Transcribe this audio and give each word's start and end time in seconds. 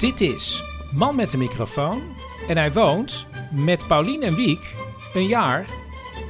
Dit 0.00 0.20
is 0.20 0.64
Man 0.92 1.16
met 1.16 1.30
de 1.30 1.36
microfoon 1.36 2.02
en 2.48 2.56
hij 2.56 2.72
woont 2.72 3.26
met 3.52 3.86
Paulien 3.86 4.22
en 4.22 4.34
Wiek 4.34 4.74
een 5.14 5.26
jaar 5.26 5.66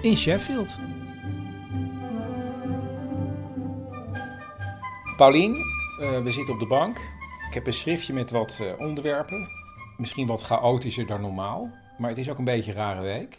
in 0.02 0.16
Sheffield. 0.16 0.78
Paulien, 5.16 5.56
eh, 6.00 6.22
we 6.22 6.30
zitten 6.30 6.54
op 6.54 6.60
de 6.60 6.66
bank. 6.66 6.96
Ik 7.48 7.54
heb 7.54 7.66
een 7.66 7.72
schriftje 7.72 8.12
met 8.12 8.30
wat 8.30 8.58
eh, 8.60 8.86
onderwerpen. 8.86 9.48
Misschien 9.96 10.26
wat 10.26 10.42
chaotischer 10.42 11.06
dan 11.06 11.20
normaal, 11.20 11.70
maar 11.98 12.08
het 12.08 12.18
is 12.18 12.30
ook 12.30 12.38
een 12.38 12.44
beetje 12.44 12.70
een 12.70 12.76
rare 12.76 13.02
week. 13.02 13.38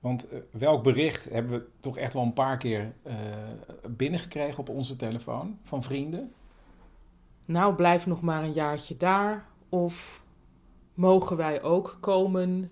Want 0.00 0.28
eh, 0.28 0.38
welk 0.50 0.82
bericht 0.82 1.30
hebben 1.30 1.52
we 1.52 1.66
toch 1.80 1.96
echt 1.96 2.12
wel 2.12 2.22
een 2.22 2.32
paar 2.32 2.56
keer 2.56 2.92
eh, 3.02 3.14
binnengekregen 3.88 4.58
op 4.58 4.68
onze 4.68 4.96
telefoon 4.96 5.58
van 5.62 5.82
vrienden? 5.82 6.32
Nou, 7.50 7.74
blijf 7.74 8.06
nog 8.06 8.20
maar 8.22 8.42
een 8.42 8.52
jaartje 8.52 8.96
daar. 8.96 9.44
Of 9.68 10.22
mogen 10.94 11.36
wij 11.36 11.62
ook 11.62 11.96
komen? 12.00 12.70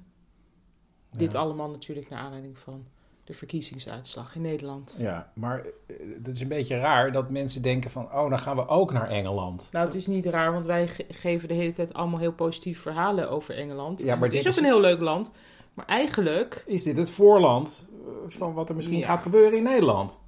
Dit 1.16 1.34
allemaal 1.34 1.70
natuurlijk 1.70 2.08
naar 2.08 2.18
aanleiding 2.18 2.58
van 2.58 2.84
de 3.24 3.34
verkiezingsuitslag 3.34 4.34
in 4.34 4.40
Nederland. 4.40 4.96
Ja, 4.98 5.32
maar 5.34 5.64
eh, 5.86 5.96
het 6.14 6.28
is 6.28 6.40
een 6.40 6.48
beetje 6.48 6.78
raar 6.78 7.12
dat 7.12 7.30
mensen 7.30 7.62
denken 7.62 7.90
van... 7.90 8.04
oh, 8.04 8.28
dan 8.28 8.38
gaan 8.38 8.56
we 8.56 8.68
ook 8.68 8.92
naar 8.92 9.08
Engeland. 9.08 9.68
Nou, 9.72 9.84
het 9.84 9.94
is 9.94 10.06
niet 10.06 10.26
raar, 10.26 10.52
want 10.52 10.66
wij 10.66 10.88
ge- 10.88 11.06
geven 11.08 11.48
de 11.48 11.54
hele 11.54 11.72
tijd 11.72 11.94
allemaal 11.94 12.18
heel 12.20 12.32
positieve 12.32 12.80
verhalen 12.80 13.30
over 13.30 13.54
Engeland. 13.56 14.00
Ja, 14.02 14.14
maar 14.14 14.28
het 14.28 14.32
is 14.36 14.42
dit 14.44 14.46
ook 14.52 14.58
is- 14.58 14.64
een 14.64 14.70
heel 14.72 14.80
leuk 14.80 15.00
land. 15.00 15.32
Maar 15.74 15.86
eigenlijk, 15.86 16.62
Is 16.66 16.84
dit 16.84 16.96
het 16.96 17.10
voorland 17.10 17.88
eh, 18.06 18.12
van 18.28 18.52
wat 18.54 18.68
er 18.68 18.76
misschien 18.76 18.98
Ja. 18.98 19.06
gaat 19.06 19.22
gebeuren 19.22 19.58
in 19.58 19.64
Nederland? 19.64 20.20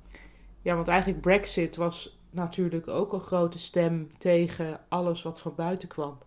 ja, 0.63 0.75
want 0.75 0.89
eigenlijk 0.89 1.21
Brexit 1.21 1.77
was 1.77 2.20
natuurlijk 2.31 2.89
ook 2.89 3.13
een 3.13 3.21
grote 3.23 3.59
stem 3.59 4.11
tegen 4.19 4.81
alles 4.89 5.23
wat 5.23 5.41
van 5.41 5.55
buiten 5.57 5.89
kwam. 5.89 6.19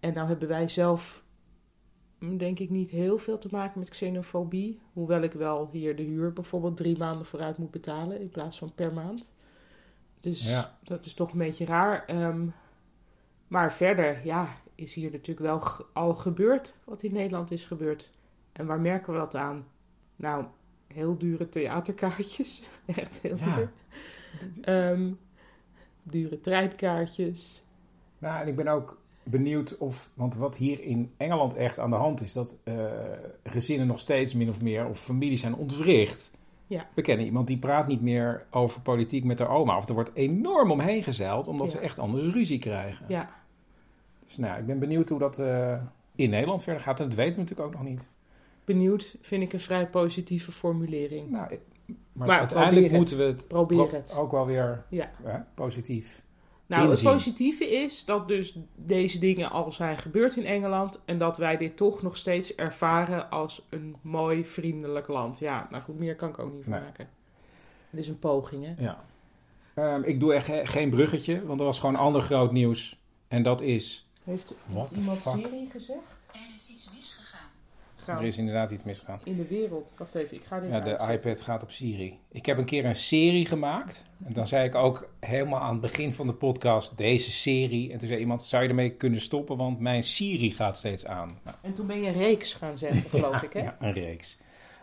En 0.00 0.14
nou 0.14 0.28
hebben 0.28 0.48
wij 0.48 0.68
zelf, 0.68 1.24
mm, 2.18 2.36
denk 2.38 2.58
ik, 2.58 2.70
niet 2.70 2.90
heel 2.90 3.18
veel 3.18 3.38
te 3.38 3.48
maken 3.50 3.78
met 3.78 3.88
xenofobie. 3.88 4.80
Hoewel 4.92 5.20
ik 5.22 5.32
wel 5.32 5.68
hier 5.72 5.96
de 5.96 6.02
huur 6.02 6.32
bijvoorbeeld 6.32 6.76
drie 6.76 6.98
maanden 6.98 7.26
vooruit 7.26 7.58
moet 7.58 7.70
betalen 7.70 8.20
in 8.20 8.28
plaats 8.30 8.58
van 8.58 8.72
per 8.74 8.92
maand. 8.92 9.32
Dus 10.20 10.48
Ja. 10.48 10.78
dat 10.82 11.04
is 11.04 11.14
toch 11.14 11.32
een 11.32 11.38
beetje 11.38 11.64
raar. 11.64 12.04
Ehm, 12.06 12.46
maar 13.48 13.72
verder, 13.72 14.20
ja, 14.24 14.48
is 14.74 14.94
hier 14.94 15.10
natuurlijk 15.10 15.46
wel 15.46 15.62
al 15.92 16.14
gebeurd 16.14 16.78
wat 16.84 17.02
in 17.02 17.12
Nederland 17.12 17.50
is 17.50 17.64
gebeurd. 17.64 18.12
En 18.52 18.66
waar 18.66 18.80
merken 18.80 19.12
we 19.12 19.18
dat 19.18 19.34
aan? 19.34 19.66
Nou, 20.16 20.44
heel 20.86 21.18
dure 21.18 21.48
theaterkaartjes. 21.48 22.62
Echt 22.86 23.20
heel 23.20 23.36
Ja. 23.36 23.54
duur. 23.56 23.72
Ehm, 24.62 25.10
dure 26.02 26.40
treinkaartjes. 26.40 27.64
Nou, 28.18 28.40
en 28.42 28.48
ik 28.48 28.56
ben 28.56 28.68
ook 28.68 29.00
benieuwd 29.22 29.78
of... 29.78 30.10
want 30.14 30.34
wat 30.34 30.56
hier 30.56 30.80
in 30.82 31.12
Engeland 31.16 31.54
echt 31.54 31.78
aan 31.78 31.90
de 31.90 31.96
hand 31.96 32.20
is... 32.20 32.32
dat 32.32 32.60
eh, 32.64 32.74
gezinnen 33.44 33.86
nog 33.86 33.98
steeds 33.98 34.34
min 34.34 34.48
of 34.48 34.60
meer... 34.60 34.86
of 34.86 35.00
families 35.00 35.40
zijn 35.40 35.54
ontwricht. 35.54 36.32
Ja. 36.66 36.86
We 36.94 37.02
kennen 37.02 37.26
iemand 37.26 37.46
die 37.46 37.58
praat 37.58 37.86
niet 37.86 38.00
meer 38.00 38.46
over 38.50 38.80
politiek 38.80 39.24
met 39.24 39.38
haar 39.38 39.48
oma... 39.48 39.76
of 39.78 39.88
er 39.88 39.94
wordt 39.94 40.10
enorm 40.14 40.70
omheen 40.70 41.02
gezeild... 41.02 41.48
omdat 41.48 41.66
Ja. 41.66 41.72
ze 41.72 41.78
echt 41.78 41.98
anders 41.98 42.32
ruzie 42.32 42.58
krijgen. 42.58 43.06
Ja, 43.08 43.30
Dus 44.26 44.36
nou, 44.36 44.58
ik 44.58 44.66
ben 44.66 44.78
benieuwd 44.78 45.08
hoe 45.08 45.18
dat 45.18 45.38
eh, 45.38 45.82
in 46.14 46.30
Nederland 46.30 46.62
verder 46.62 46.82
gaat. 46.82 47.00
En 47.00 47.06
dat 47.08 47.16
weten 47.16 47.34
we 47.34 47.40
natuurlijk 47.40 47.68
ook 47.68 47.74
nog 47.74 47.90
niet. 47.90 48.08
benieuwd 48.64 49.16
vind 49.20 49.42
ik 49.42 49.52
een 49.52 49.60
vrij 49.60 49.88
positieve 49.88 50.52
formulering. 50.52 51.26
Nou, 51.30 51.58
maar, 52.14 52.26
Maar 52.28 52.38
uiteindelijk 52.38 52.92
moeten 52.92 53.16
we 53.18 53.22
het 53.24 53.48
Probeer 53.48 53.86
pro- 53.86 53.96
het. 53.96 54.16
ook 54.16 54.30
wel 54.30 54.46
weer 54.46 54.84
Ja. 54.88 55.10
hè, 55.22 55.38
positief. 55.54 56.22
Nou, 56.66 56.88
inzien. 56.88 57.06
het 57.06 57.14
positieve 57.14 57.70
is 57.70 58.04
dat 58.04 58.28
dus 58.28 58.58
deze 58.74 59.18
dingen 59.18 59.50
al 59.50 59.72
zijn 59.72 59.98
gebeurd 59.98 60.36
in 60.36 60.44
Engeland 60.46 61.02
en 61.04 61.18
dat 61.18 61.36
wij 61.36 61.56
dit 61.56 61.76
toch 61.76 62.02
nog 62.02 62.16
steeds 62.16 62.54
ervaren 62.54 63.30
als 63.30 63.66
een 63.70 63.96
mooi, 64.00 64.44
vriendelijk 64.46 65.08
land. 65.08 65.38
Ja, 65.38 65.66
nou 65.70 65.82
goed, 65.82 65.98
meer 65.98 66.16
kan 66.16 66.28
ik 66.28 66.38
ook 66.38 66.52
niet 66.52 66.62
van 66.62 66.72
Nee. 66.72 66.80
maken. 66.82 67.08
Het 67.90 68.00
is 68.00 68.08
een 68.08 68.18
poging, 68.18 68.64
hè? 68.64 68.82
Ja. 68.84 69.04
Ehm, 69.74 70.02
ik 70.02 70.20
doe 70.20 70.34
echt 70.34 70.44
ge- 70.46 70.60
geen 70.66 70.90
bruggetje, 70.90 71.46
want 71.46 71.60
er 71.60 71.66
was 71.66 71.78
gewoon 71.78 71.96
ander 71.96 72.22
groot 72.22 72.52
nieuws. 72.52 72.98
En 73.28 73.42
dat 73.42 73.60
is... 73.60 74.08
Heeft 74.24 74.56
What 74.66 74.90
iemand? 74.90 75.20
Siri 75.20 75.68
gezegd? 75.72 76.00
Er 78.06 78.24
is 78.24 78.38
inderdaad 78.38 78.70
iets 78.70 78.82
misgegaan. 78.82 79.20
in 79.24 79.36
de 79.36 79.46
wereld. 79.48 79.92
Wacht 79.98 80.14
even, 80.14 80.36
ik 80.36 80.44
ga 80.44 80.60
dit 80.60 80.70
Ja, 80.70 80.80
de 80.80 80.90
uitzetten. 80.98 81.30
iPad 81.30 81.40
gaat 81.44 81.62
op 81.62 81.70
Siri. 81.70 82.18
Ik 82.32 82.46
heb 82.46 82.58
een 82.58 82.64
keer 82.64 82.84
een 82.84 82.96
serie 82.96 83.46
gemaakt. 83.46 84.04
En 84.24 84.32
dan 84.32 84.46
zei 84.46 84.66
ik 84.66 84.74
ook 84.74 85.08
helemaal 85.20 85.60
aan 85.60 85.72
het 85.72 85.80
begin 85.80 86.14
van 86.14 86.26
de 86.26 86.32
podcast... 86.34 86.96
deze 86.96 87.30
serie. 87.30 87.92
En 87.92 87.98
toen 87.98 88.08
zei 88.08 88.20
iemand, 88.20 88.42
zou 88.42 88.62
je 88.62 88.68
ermee 88.68 88.90
kunnen 88.90 89.20
stoppen? 89.20 89.56
Want 89.56 89.80
mijn 89.80 90.02
Siri 90.02 90.50
gaat 90.50 90.76
steeds 90.76 91.06
aan. 91.06 91.38
Nou, 91.44 91.56
En 91.62 91.72
toen 91.74 91.86
ben 91.86 92.00
je 92.00 92.10
reeks 92.10 92.54
gaan 92.54 92.78
zeggen, 92.78 93.02
geloof 93.20 93.42
ik, 93.42 93.52
hè? 93.52 93.60
ja, 93.60 93.76
een 93.80 93.92
reeks. 93.92 94.38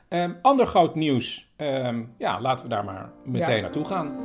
Ehm, 0.07 0.31
ander 0.41 0.65
groot 0.67 0.95
nieuws. 0.95 1.49
Ehm, 1.55 2.03
ja, 2.17 2.41
laten 2.41 2.65
we 2.65 2.71
daar 2.71 2.85
maar 2.85 3.09
meteen 3.25 3.55
Ja. 3.55 3.61
naartoe 3.61 3.85
gaan. 3.85 4.17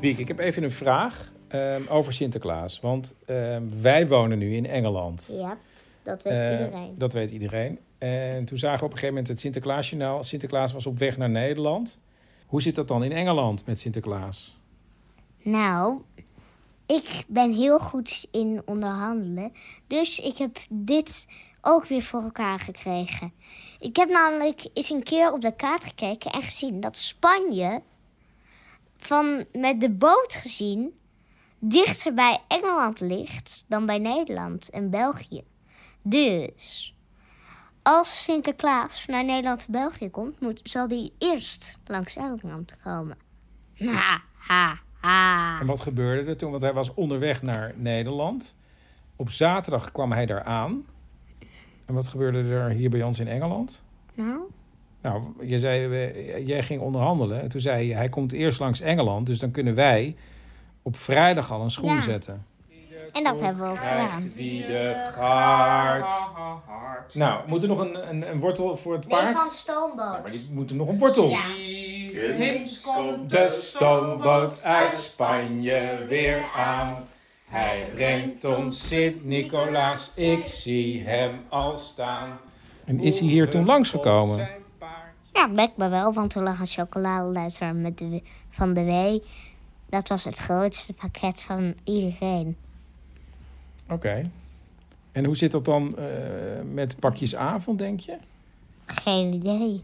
Wiek, 0.00 0.18
ik 0.18 0.28
heb 0.28 0.38
even 0.38 0.62
een 0.62 0.72
vraag 0.72 1.32
ehm, 1.48 1.82
over 1.88 2.12
Sinterklaas. 2.12 2.80
Want 2.80 3.14
ehm, 3.26 3.62
wij 3.80 4.08
wonen 4.08 4.38
nu 4.38 4.54
in 4.54 4.66
Engeland. 4.66 5.28
Ja, 5.32 5.58
dat 6.02 6.22
weet 6.22 6.32
Eh, 6.32 6.50
iedereen. 6.50 6.94
Dat 6.98 7.12
weet 7.12 7.30
iedereen. 7.30 7.78
En 7.98 8.44
toen 8.44 8.58
zagen 8.58 8.78
we 8.78 8.84
op 8.84 8.90
een 8.90 8.98
gegeven 8.98 9.14
moment 9.14 9.28
het 9.28 9.40
Sinterklaasjournaal. 9.40 10.22
Sinterklaas 10.22 10.72
was 10.72 10.86
op 10.86 10.98
weg 10.98 11.16
naar 11.16 11.30
Nederland. 11.30 12.00
Hoe 12.46 12.62
zit 12.62 12.74
dat 12.74 12.88
dan 12.88 13.04
in 13.04 13.12
Engeland 13.12 13.66
met 13.66 13.78
Sinterklaas? 13.78 14.58
Nou, 15.42 16.00
ik 16.86 17.24
ben 17.26 17.52
heel 17.52 17.78
goed 17.78 18.26
in 18.30 18.62
onderhandelen. 18.64 19.52
Dus 19.86 20.20
ik 20.20 20.38
heb 20.38 20.58
dit 20.70 21.26
ook 21.60 21.86
weer 21.86 22.02
voor 22.02 22.22
elkaar 22.22 22.58
gekregen. 22.58 23.32
Ik 23.80 23.96
heb 23.96 24.08
namelijk 24.08 24.68
eens 24.72 24.90
een 24.90 25.02
keer 25.02 25.32
op 25.32 25.40
de 25.40 25.56
kaart 25.56 25.84
gekeken 25.84 26.30
en 26.30 26.42
gezien 26.42 26.80
dat 26.80 26.96
Spanje, 26.96 27.82
van, 28.96 29.44
met 29.52 29.80
de 29.80 29.90
boot 29.90 30.34
gezien, 30.34 30.92
dichter 31.68 32.14
bij 32.14 32.38
Engeland 32.48 33.00
ligt 33.00 33.64
dan 33.68 33.86
bij 33.86 33.98
Nederland 33.98 34.70
en 34.70 34.90
België. 34.90 35.42
Dus 36.02 36.94
als 37.82 38.22
Sinterklaas 38.22 39.06
naar 39.06 39.24
Nederland 39.24 39.66
en 39.66 39.72
België 39.72 40.10
komt, 40.10 40.40
moet, 40.40 40.60
zal 40.62 40.88
hij 40.88 41.10
eerst 41.18 41.78
langs 41.84 42.16
Engeland 42.16 42.76
komen. 42.84 43.16
Ha, 43.76 44.22
ha, 44.36 44.78
ha. 45.00 45.60
En 45.60 45.66
wat 45.66 45.80
gebeurde 45.80 46.30
er 46.30 46.36
toen? 46.36 46.50
Want 46.50 46.62
hij 46.62 46.72
was 46.72 46.94
onderweg 46.94 47.42
naar 47.42 47.72
Nederland. 47.76 48.56
Op 49.16 49.30
zaterdag 49.30 49.92
kwam 49.92 50.12
hij 50.12 50.26
daar 50.26 50.42
aan. 50.44 50.84
En 51.84 51.94
wat 51.94 52.08
gebeurde 52.08 52.38
er 52.42 52.68
hier 52.70 52.90
bij 52.90 53.02
ons 53.02 53.18
in 53.18 53.28
Engeland? 53.28 53.82
Nou, 54.14 54.40
Nou, 55.02 55.46
je 55.46 55.58
zei, 55.58 55.86
we- 55.86 56.42
jij 56.46 56.62
ging 56.62 56.80
onderhandelen. 56.80 57.40
En 57.42 57.48
toen 57.48 57.60
zei 57.60 57.86
je, 57.88 57.94
hij 57.94 58.08
komt 58.08 58.32
eerst 58.32 58.58
langs 58.58 58.80
Engeland. 58.80 59.26
Dus 59.26 59.38
dan 59.38 59.50
kunnen 59.50 59.74
wij 59.74 60.16
op 60.86 60.96
vrijdag 60.98 61.50
al 61.52 61.60
een 61.60 61.70
schoen 61.70 61.94
Ja. 61.94 62.00
zetten. 62.00 62.46
En 63.12 63.24
dat 63.24 63.40
hebben 63.40 63.62
we 63.64 63.70
ook 63.70 63.78
gedaan. 63.78 64.32
Wie 64.34 64.66
de 64.66 65.10
gaart. 65.18 66.10
Nou, 67.14 67.48
moet 67.48 67.62
er 67.62 67.68
nog 67.68 67.78
een, 67.78 68.08
een, 68.10 68.28
een 68.30 68.40
wortel 68.40 68.76
voor 68.76 68.92
het 68.92 69.06
Nee, 69.08 69.18
paard? 69.20 69.36
van 69.36 69.44
Ja, 69.46 69.50
stoomboot. 69.52 70.22
maar 70.22 70.30
die 70.30 70.48
moet 70.50 70.70
er 70.70 70.76
nog 70.76 70.88
een 70.88 70.98
wortel. 70.98 71.28
Ja. 71.28 71.46
De 73.26 73.58
stoomboot 73.60 74.62
uit 74.62 74.94
Spanje 74.94 76.04
weer 76.08 76.44
aan. 76.56 76.96
Hij 77.48 77.90
brengt 77.94 78.44
ons 78.44 78.88
Sint-Nicolaas, 78.88 80.10
ik 80.14 80.44
zie 80.46 81.02
hem 81.02 81.40
al 81.48 81.76
staan. 81.76 82.38
En 82.84 83.00
is 83.00 83.18
hij 83.18 83.28
hier 83.28 83.50
toen 83.50 83.64
langsgekomen? 83.64 84.48
Ja, 85.32 85.48
blijkbaar 85.48 85.90
wel, 85.90 86.12
want 86.12 86.34
er 86.34 86.42
lag 86.42 86.60
een 86.60 86.66
chocoladeletter 86.66 87.74
met 87.74 87.98
de, 87.98 88.22
van 88.50 88.74
de 88.74 88.84
W. 88.84 89.18
Dat 89.88 90.08
was 90.08 90.24
het 90.24 90.36
grootste 90.36 90.92
pakket 90.92 91.42
van 91.42 91.74
iedereen. 91.84 92.56
Oké. 93.88 94.30
En 95.12 95.24
hoe 95.24 95.36
zit 95.36 95.50
dat 95.50 95.64
dan 95.64 95.98
eh, 95.98 96.06
met 96.72 96.98
pakjesavond, 96.98 97.78
denk 97.78 98.00
je? 98.00 98.16
Geen 98.86 99.32
idee. 99.32 99.82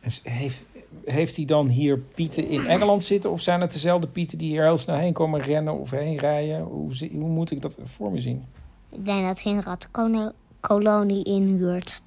En 0.00 0.10
heeft, 0.22 0.64
heeft 1.04 1.36
hij 1.36 1.44
dan 1.44 1.68
hier 1.68 1.98
pieten 1.98 2.48
in 2.48 2.66
Engeland 2.66 3.02
zitten? 3.02 3.30
Of 3.30 3.40
zijn 3.40 3.60
het 3.60 3.72
dezelfde 3.72 4.06
pieten 4.06 4.38
die 4.38 4.50
hier 4.50 4.62
heel 4.62 4.78
snel 4.78 4.96
heen 4.96 5.12
komen 5.12 5.40
rennen 5.40 5.78
of 5.78 5.90
heen 5.90 6.16
rijden? 6.16 6.60
Hoe, 6.62 7.08
hoe 7.12 7.28
moet 7.28 7.50
ik 7.50 7.62
dat 7.62 7.78
voor 7.84 8.12
me 8.12 8.20
zien? 8.20 8.44
Ik 8.90 9.04
denk 9.04 9.26
dat 9.26 9.42
hij 9.42 9.52
een 9.52 9.62
rattenkolonie 9.62 11.24
inhuurt. 11.24 12.02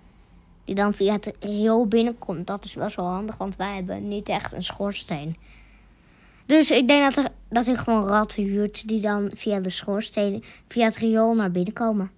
Die 0.65 0.75
dan 0.75 0.93
via 0.93 1.13
het 1.13 1.35
riool 1.39 1.87
binnenkomt. 1.87 2.47
Dat 2.47 2.65
is 2.65 2.73
best 2.73 2.95
wel 2.95 3.05
handig, 3.05 3.37
want 3.37 3.55
wij 3.55 3.75
hebben 3.75 4.07
niet 4.07 4.29
echt 4.29 4.53
een 4.53 4.63
schoorsteen. 4.63 5.35
Dus 6.45 6.71
ik 6.71 6.87
denk 6.87 7.13
dat, 7.15 7.25
er, 7.25 7.31
dat 7.49 7.65
hij 7.65 7.75
gewoon 7.75 8.03
ratten 8.07 8.43
huurt 8.43 8.87
die 8.87 9.01
dan 9.01 9.31
via 9.33 9.59
de 9.59 9.69
schoorsteen, 9.69 10.43
via 10.67 10.85
het 10.85 10.95
riool 10.95 11.35
naar 11.35 11.51
binnen 11.51 11.73
komen. 11.73 12.11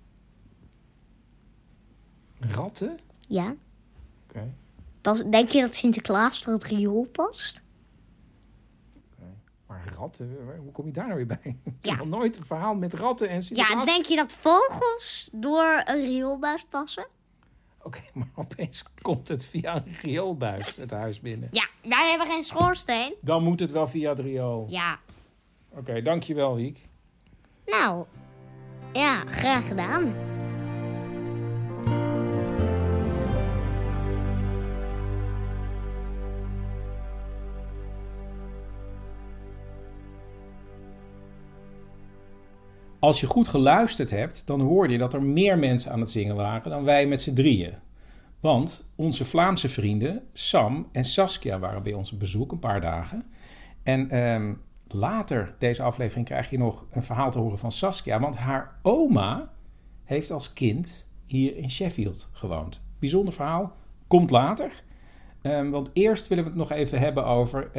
Ratten? 2.39 2.99
Ja. 3.27 3.55
Oké. 4.29 4.53
Pas, 5.01 5.23
denk 5.29 5.49
je 5.49 5.61
dat 5.61 5.75
Sinterklaas 5.75 6.43
door 6.43 6.53
het 6.53 6.63
riool 6.63 7.05
past? 7.11 7.63
Maar 9.67 9.83
ratten, 9.97 10.37
hoe 10.63 10.71
kom 10.71 10.85
je 10.85 10.91
daar 10.91 11.05
nou 11.07 11.15
weer 11.17 11.25
bij? 11.27 11.39
Ik 11.63 11.71
heb 11.71 11.75
Ja. 11.81 11.95
nog 11.95 12.07
nooit 12.07 12.37
een 12.37 12.45
verhaal 12.45 12.75
met 12.75 12.93
ratten 12.93 13.29
en 13.29 13.43
Sinterklaas. 13.43 13.85
Ja, 13.87 13.93
denk 13.93 14.05
je 14.05 14.15
dat 14.15 14.33
vogels 14.33 15.29
door 15.31 15.81
een 15.85 16.01
rioolbuis 16.05 16.65
passen? 16.69 17.07
Oké, 17.85 17.99
maar 18.13 18.27
opeens 18.35 18.83
komt 19.01 19.27
het 19.27 19.45
via 19.45 19.75
een 19.75 19.95
rioolbuis 20.01 20.75
het 20.75 20.91
huis 20.91 21.19
binnen. 21.19 21.49
Ja, 21.51 21.67
wij 21.89 22.09
hebben 22.09 22.27
geen 22.27 22.43
schoorsteen. 22.43 23.13
Dan 23.21 23.43
moet 23.43 23.59
het 23.59 23.71
wel 23.71 23.87
via 23.87 24.09
het 24.09 24.19
riool. 24.19 24.65
Ja. 24.69 24.99
Oké, 25.69 26.01
dankjewel 26.01 26.55
Wiek. 26.55 26.89
Nou, 27.65 28.05
ja, 28.93 29.23
graag 29.25 29.67
gedaan. 29.67 30.34
Als 43.05 43.19
je 43.19 43.27
goed 43.27 43.47
geluisterd 43.47 44.09
hebt, 44.09 44.47
dan 44.47 44.61
hoorde 44.61 44.93
je 44.93 44.99
dat 44.99 45.13
er 45.13 45.21
meer 45.23 45.59
mensen 45.59 45.91
aan 45.91 45.99
het 45.99 46.09
zingen 46.09 46.35
waren 46.35 46.69
dan 46.69 46.83
wij 46.83 47.07
met 47.07 47.21
z'n 47.21 47.33
drieën. 47.33 47.73
Want 48.39 48.89
onze 48.95 49.25
Vlaamse 49.25 49.69
vrienden 49.69 50.21
Sam 50.33 50.87
en 50.91 51.05
Saskia 51.05 51.59
waren 51.59 51.83
bij 51.83 51.93
ons 51.93 52.11
op 52.11 52.19
bezoek 52.19 52.51
een 52.51 52.59
paar 52.59 52.81
dagen. 52.81 53.25
En 53.83 54.09
ehm, 54.09 54.53
later 54.87 55.55
deze 55.59 55.83
aflevering 55.83 56.25
krijg 56.25 56.49
je 56.49 56.57
nog 56.57 56.85
een 56.91 57.03
verhaal 57.03 57.31
te 57.31 57.39
horen 57.39 57.59
van 57.59 57.71
Saskia. 57.71 58.19
Want 58.19 58.35
haar 58.37 58.79
oma 58.81 59.51
heeft 60.03 60.31
als 60.31 60.53
kind 60.53 61.07
hier 61.25 61.57
in 61.57 61.69
Sheffield 61.69 62.29
gewoond. 62.31 62.83
Bijzonder 62.99 63.33
verhaal, 63.33 63.75
komt 64.07 64.29
later. 64.29 64.83
Ehm, 65.41 65.69
want 65.69 65.89
eerst 65.93 66.27
willen 66.27 66.43
we 66.43 66.49
het 66.49 66.59
nog 66.59 66.71
even 66.71 66.99
hebben 66.99 67.25
over. 67.25 67.65
eh, 67.65 67.71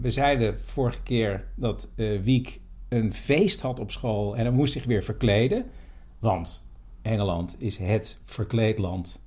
we 0.00 0.10
zeiden 0.10 0.60
vorige 0.64 1.02
keer 1.02 1.44
dat 1.54 1.92
eh 1.96 2.20
Wiek 2.20 2.60
een 2.88 3.12
feest 3.12 3.60
had 3.60 3.80
op 3.80 3.90
school 3.90 4.36
en 4.36 4.42
hij 4.42 4.54
moest 4.54 4.72
zich 4.72 4.84
weer 4.84 5.02
verkleden. 5.02 5.70
Want 6.18 6.68
Engeland 7.02 7.56
is 7.58 7.76
het 7.76 8.20
verkleedland 8.24 9.20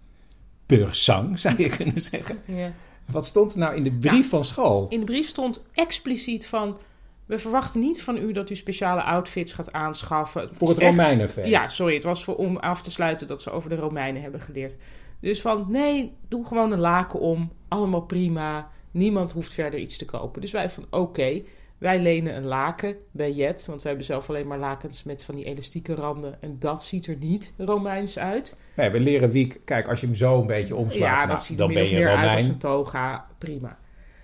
per 0.66 0.96
sang, 0.96 1.40
zou 1.40 1.56
je 1.58 1.70
kunnen 1.70 2.02
zeggen. 2.02 2.42
Ja. 2.46 2.74
Wat 3.12 3.26
stond 3.26 3.54
er 3.54 3.60
nou 3.60 3.76
in 3.76 3.84
de 3.84 3.92
brief 3.92 4.30
van 4.30 4.46
school? 4.46 4.86
In 4.90 5.00
de 5.00 5.06
brief 5.06 5.28
stond 5.28 5.70
expliciet 5.74 6.46
van... 6.48 6.78
We 7.26 7.40
verwachten 7.40 7.82
niet 7.82 8.02
van 8.04 8.18
u 8.18 8.32
dat 8.32 8.50
u 8.50 8.56
speciale 8.56 9.02
outfits 9.02 9.54
gaat 9.54 9.72
aanschaffen. 9.72 10.50
Voor 10.52 10.70
het 10.70 10.80
echt- 10.80 10.90
Romeinenfeest. 10.90 11.50
Ja, 11.50 11.68
sorry. 11.68 11.94
Het 11.94 12.04
was 12.04 12.24
voor, 12.24 12.36
om 12.36 12.58
af 12.58 12.82
te 12.82 12.92
sluiten 12.92 13.28
dat 13.28 13.42
ze 13.42 13.52
over 13.52 13.70
de 13.70 13.76
Romeinen 13.76 14.22
hebben 14.22 14.42
geleerd. 14.42 14.76
Dus 15.20 15.42
van, 15.42 15.66
nee, 15.70 16.14
doe 16.28 16.46
gewoon 16.46 16.72
een 16.72 16.80
laken 16.80 17.20
om. 17.20 17.52
Allemaal 17.68 18.02
prima. 18.02 18.70
Niemand 18.92 19.32
hoeft 19.32 19.54
verder 19.54 19.80
iets 19.80 19.98
te 19.98 20.06
kopen. 20.06 20.42
Dus 20.42 20.52
wij 20.52 20.70
van, 20.70 20.86
oké, 20.90 21.42
wij 21.82 22.00
lenen 22.00 22.36
een 22.36 22.46
laken 22.46 22.96
bij 23.12 23.32
Jet. 23.32 23.66
Want 23.66 23.82
wij 23.82 23.92
hebben 23.92 24.06
zelf 24.06 24.30
alleen 24.30 24.48
maar 24.48 24.58
lakens 24.58 25.04
met 25.04 25.24
van 25.24 25.36
die 25.36 25.46
elastieke 25.46 25.96
randen. 25.96 26.42
En 26.42 26.56
dat 26.60 26.84
ziet 26.84 27.08
er 27.08 27.16
niet 27.16 27.54
Romeins 27.58 28.20
uit. 28.20 28.58
Nee, 28.76 28.90
we 28.90 29.00
leren 29.00 29.32
Wiek, 29.32 29.60
kijk, 29.66 29.88
als 29.88 30.00
je 30.00 30.06
hem 30.06 30.16
zo 30.16 30.42
een 30.42 30.48
beetje 30.48 30.76
omslaat, 30.76 31.02
Ja, 31.02 31.16
nou, 31.16 31.28
dat 31.28 31.44
ziet 31.44 31.60
er 31.60 31.66
dan 31.66 31.68
min 31.68 31.78
ben 31.78 31.86
of 31.86 31.90
je 31.90 31.96
meer 31.96 32.08
uit 32.10 32.18
als 32.18 32.34
Romein. 32.34 32.50
een 32.50 32.58
toga. 32.58 33.28
Prima. 33.38 33.78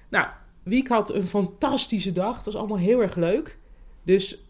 Nou, 0.10 0.28
Wiek 0.64 0.88
had 0.88 1.14
een 1.14 1.28
fantastische 1.28 2.14
dag. 2.14 2.36
Het 2.36 2.46
was 2.46 2.56
allemaal 2.56 2.78
heel 2.78 3.02
erg 3.02 3.16
leuk. 3.16 3.58
Dus 4.04 4.44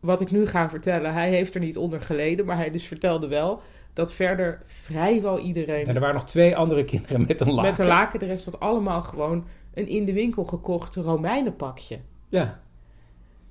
wat 0.00 0.20
ik 0.20 0.30
nu 0.30 0.46
ga 0.46 0.70
vertellen, 0.70 1.12
hij 1.12 1.30
heeft 1.30 1.54
er 1.54 1.60
niet 1.60 1.76
onder 1.76 2.00
geleden. 2.00 2.46
Maar 2.46 2.56
hij 2.56 2.70
dus 2.70 2.86
vertelde 2.86 3.28
wel 3.28 3.62
dat 3.92 4.12
verder 4.12 4.62
vrijwel 4.66 5.38
iedereen 5.38 5.86
En 5.86 5.94
er 5.94 6.00
waren 6.00 6.14
nog 6.14 6.26
twee 6.26 6.56
andere 6.56 6.84
kinderen 6.92 7.26
met 7.26 7.40
een 7.40 7.52
laken. 7.52 7.70
met 7.70 7.78
een 7.78 7.86
laken... 7.86 8.18
De 8.18 8.26
rest 8.26 8.44
had 8.44 8.60
allemaal 8.60 9.02
gewoon 9.02 9.44
een 9.74 9.88
in 9.88 10.04
de 10.04 10.12
winkel 10.12 10.44
gekocht 10.44 10.96
Romeinenpakje. 10.96 11.98
Ja, 12.30 12.60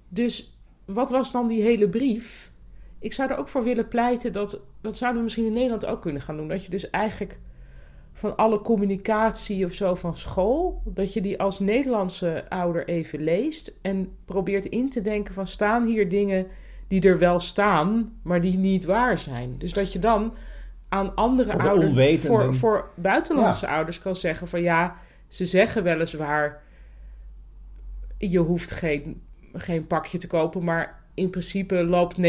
Dus 0.10 0.58
wat 0.86 1.10
was 1.10 1.32
dan 1.32 1.48
die 1.48 1.62
hele 1.62 1.90
brief? 1.90 2.52
Ik 3.00 3.14
zou 3.14 3.32
er 3.32 3.38
ook 3.38 3.48
voor 3.48 3.64
willen 3.64 3.88
pleiten 3.88 4.34
dat, 4.34 4.62
dat 4.82 4.98
zouden 4.98 5.18
we 5.18 5.24
misschien 5.24 5.46
in 5.46 5.54
Nederland 5.54 5.86
ook 5.86 6.02
kunnen 6.02 6.22
gaan 6.22 6.38
doen. 6.38 6.48
Dat 6.48 6.64
je 6.64 6.70
dus 6.70 6.90
eigenlijk 6.90 7.38
van 8.14 8.36
alle 8.36 8.62
communicatie 8.62 9.66
of 9.66 9.74
zo 9.74 9.96
van 9.96 10.16
school, 10.16 10.82
dat 10.86 11.14
je 11.14 11.22
die 11.22 11.40
als 11.40 11.60
Nederlandse 11.60 12.50
ouder 12.50 12.88
even 12.88 13.24
leest 13.24 13.74
en 13.82 14.16
probeert 14.26 14.66
in 14.66 14.90
te 14.90 15.02
denken 15.02 15.34
van 15.34 15.48
staan 15.48 15.86
hier 15.86 16.10
dingen 16.10 16.48
die 16.88 17.02
er 17.02 17.20
wel 17.20 17.40
staan, 17.40 18.20
maar 18.24 18.42
die 18.42 18.58
niet 18.58 18.86
waar 18.86 19.18
zijn. 19.18 19.56
Dus 19.58 19.74
dat 19.74 19.94
je 19.94 20.00
dan 20.00 20.34
aan 20.90 21.16
andere 21.16 21.52
Voor 21.52 21.62
ouders, 21.62 22.22
voor, 22.22 22.56
voor 22.56 22.90
buitenlandse 22.96 23.68
ouders 23.68 24.00
kan 24.00 24.16
zeggen 24.16 24.48
van 24.48 24.62
ja, 24.62 24.96
ze 25.28 25.46
zeggen 25.46 25.84
weliswaar 25.84 26.62
je 28.20 28.40
hoeft 28.40 28.72
geen, 28.72 29.22
geen 29.54 29.88
pakje 29.88 30.18
te 30.18 30.28
kopen, 30.28 30.64
maar 30.64 31.00
in 31.14 31.30
principe 31.30 31.76
loopt 31.84 32.18
99% 32.18 32.22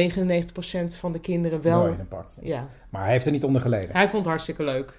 van 0.98 1.12
de 1.12 1.20
kinderen 1.20 1.62
wel. 1.62 1.86
in 1.86 1.98
een 1.98 2.08
pakje. 2.08 2.40
Ja, 2.42 2.66
Maar 2.90 3.02
hij 3.02 3.12
heeft 3.12 3.26
er 3.26 3.32
niet 3.32 3.44
onder 3.44 3.60
geleden. 3.60 3.90
hij 3.92 4.02
vond 4.08 4.16
het 4.18 4.26
hartstikke 4.26 4.62
leuk. 4.64 4.98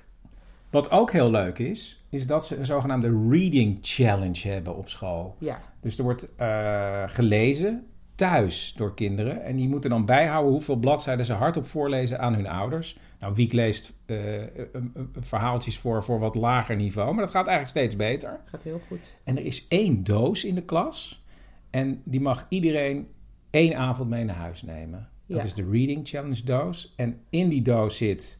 Wat 0.69 0.91
ook 0.91 1.12
heel 1.12 1.31
leuk 1.31 1.57
is, 1.60 2.03
is 2.10 2.27
dat 2.27 2.45
ze 2.48 2.57
een 2.57 2.65
zogenaamde 2.65 3.27
reading 3.29 3.77
challenge 3.81 4.48
hebben 4.48 4.75
op 4.75 4.89
school. 4.89 5.36
Ja, 5.38 5.62
Dus 5.81 5.98
er 5.98 6.03
wordt 6.03 6.36
eh, 6.36 7.03
gelezen 7.07 7.88
thuis 8.22 8.74
door 8.78 8.94
kinderen. 8.94 9.44
En 9.44 9.56
die 9.56 9.68
moeten 9.70 9.90
dan 9.90 10.06
bijhouden 10.06 10.51
hoeveel 10.51 10.75
bladzijden 10.75 11.25
ze 11.25 11.34
hardop 11.34 11.66
voorlezen 11.68 12.20
aan 12.20 12.34
hun 12.34 12.48
ouders. 12.48 12.98
Nou, 13.20 13.34
Wiek 13.36 13.54
leest 13.54 13.94
eh, 14.06 14.36
een- 14.74 14.92
een 14.94 15.10
verhaaltjes 15.20 15.78
voor 15.80 16.04
voor 16.04 16.20
wat 16.20 16.36
lager 16.36 16.75
niveau. 16.75 17.13
Maar 17.13 17.24
dat 17.24 17.34
gaat 17.34 17.48
eigenlijk 17.48 17.78
steeds 17.78 17.96
beter. 17.96 18.40
gaat 18.46 18.63
heel 18.63 18.80
goed. 18.88 19.16
En 19.24 19.38
er 19.38 19.46
is 19.46 19.68
één 19.68 20.04
doos 20.04 20.46
in 20.46 20.56
de 20.56 20.63
klas. 20.63 21.24
En 21.70 22.01
die 22.06 22.22
mag 22.22 22.46
iedereen 22.50 23.08
één 23.50 23.75
avond 23.78 24.10
mee 24.10 24.24
naar 24.24 24.36
huis 24.36 24.62
nemen. 24.62 25.10
Dat 25.28 25.38
Ja. 25.38 25.44
is 25.44 25.54
de 25.54 25.68
Reading 25.72 26.08
Challenge 26.08 26.44
doos. 26.44 26.94
En 26.96 27.20
in 27.30 27.50
die 27.50 27.62
doos 27.62 27.98
zit 27.98 28.40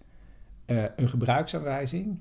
eh, 0.66 0.84
een 0.96 1.10
gebruiksaanwijzing 1.10 2.20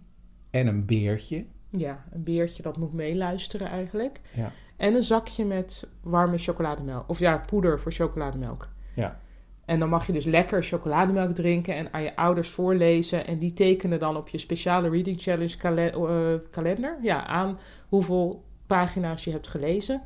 en 0.51 0.67
een 0.67 0.87
beertje. 0.87 1.45
Ja, 1.71 2.05
een 2.13 2.23
beertje 2.25 2.63
dat 2.63 2.77
moet 2.77 2.93
meeluisteren 2.93 3.67
eigenlijk. 3.69 4.21
Ja. 4.37 4.53
En 4.81 4.95
een 4.95 5.05
zakje 5.05 5.45
met 5.45 5.89
warme 6.03 6.39
chocolademelk. 6.39 7.09
Of 7.09 7.19
ja, 7.19 7.39
poeder 7.47 7.81
voor 7.81 7.93
chocolademelk. 7.93 8.69
Ja. 8.95 9.21
En 9.65 9.79
dan 9.79 9.89
mag 9.89 10.07
je 10.07 10.13
dus 10.13 10.25
lekker 10.25 10.63
chocolademelk 10.63 11.35
drinken 11.35 11.75
en 11.75 11.93
aan 11.93 12.03
je 12.03 12.17
ouders 12.17 12.49
voorlezen. 12.49 13.27
En 13.27 13.39
die 13.39 13.53
tekenen 13.53 13.99
dan 13.99 14.17
op 14.17 14.29
je 14.29 14.39
speciale 14.39 14.89
Reading 14.89 15.23
Challenge 15.23 15.91
eh, 15.91 16.51
kalender 16.51 16.99
ja, 17.03 17.27
aan 17.27 17.59
hoeveel 17.89 18.45
pagina's 18.67 19.25
je 19.25 19.31
hebt 19.31 19.49
gelezen. 19.49 20.03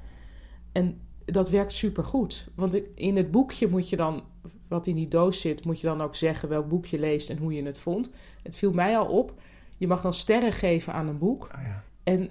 En 0.73 1.01
dat 1.25 1.51
werkt 1.51 1.73
supergoed. 1.73 2.49
Want 2.55 2.81
in 2.95 3.17
het 3.17 3.31
boekje 3.31 3.69
moet 3.69 3.89
je 3.89 3.97
dan, 3.97 4.23
wat 4.69 4.87
in 4.87 4.97
die 4.97 5.09
doos 5.09 5.41
zit, 5.41 5.65
moet 5.65 5.81
je 5.81 5.87
dan 5.87 6.03
ook 6.03 6.17
zeggen 6.17 6.49
welk 6.49 6.69
boek 6.69 6.87
je 6.87 6.99
leest 6.99 7.31
en 7.31 7.39
hoe 7.39 7.55
je 7.55 7.65
het 7.65 7.79
vond. 7.79 8.11
Het 8.43 8.57
viel 8.57 8.73
mij 8.73 8.99
al 8.99 9.07
op. 9.07 9.35
Je 9.77 9.87
mag 9.87 10.03
dan 10.03 10.15
sterren 10.15 10.53
geven 10.53 10.93
aan 10.93 11.09
een 11.09 11.19
boek. 11.19 11.43
Oh 11.45 11.63
ja. 11.63 11.85
En 12.03 12.31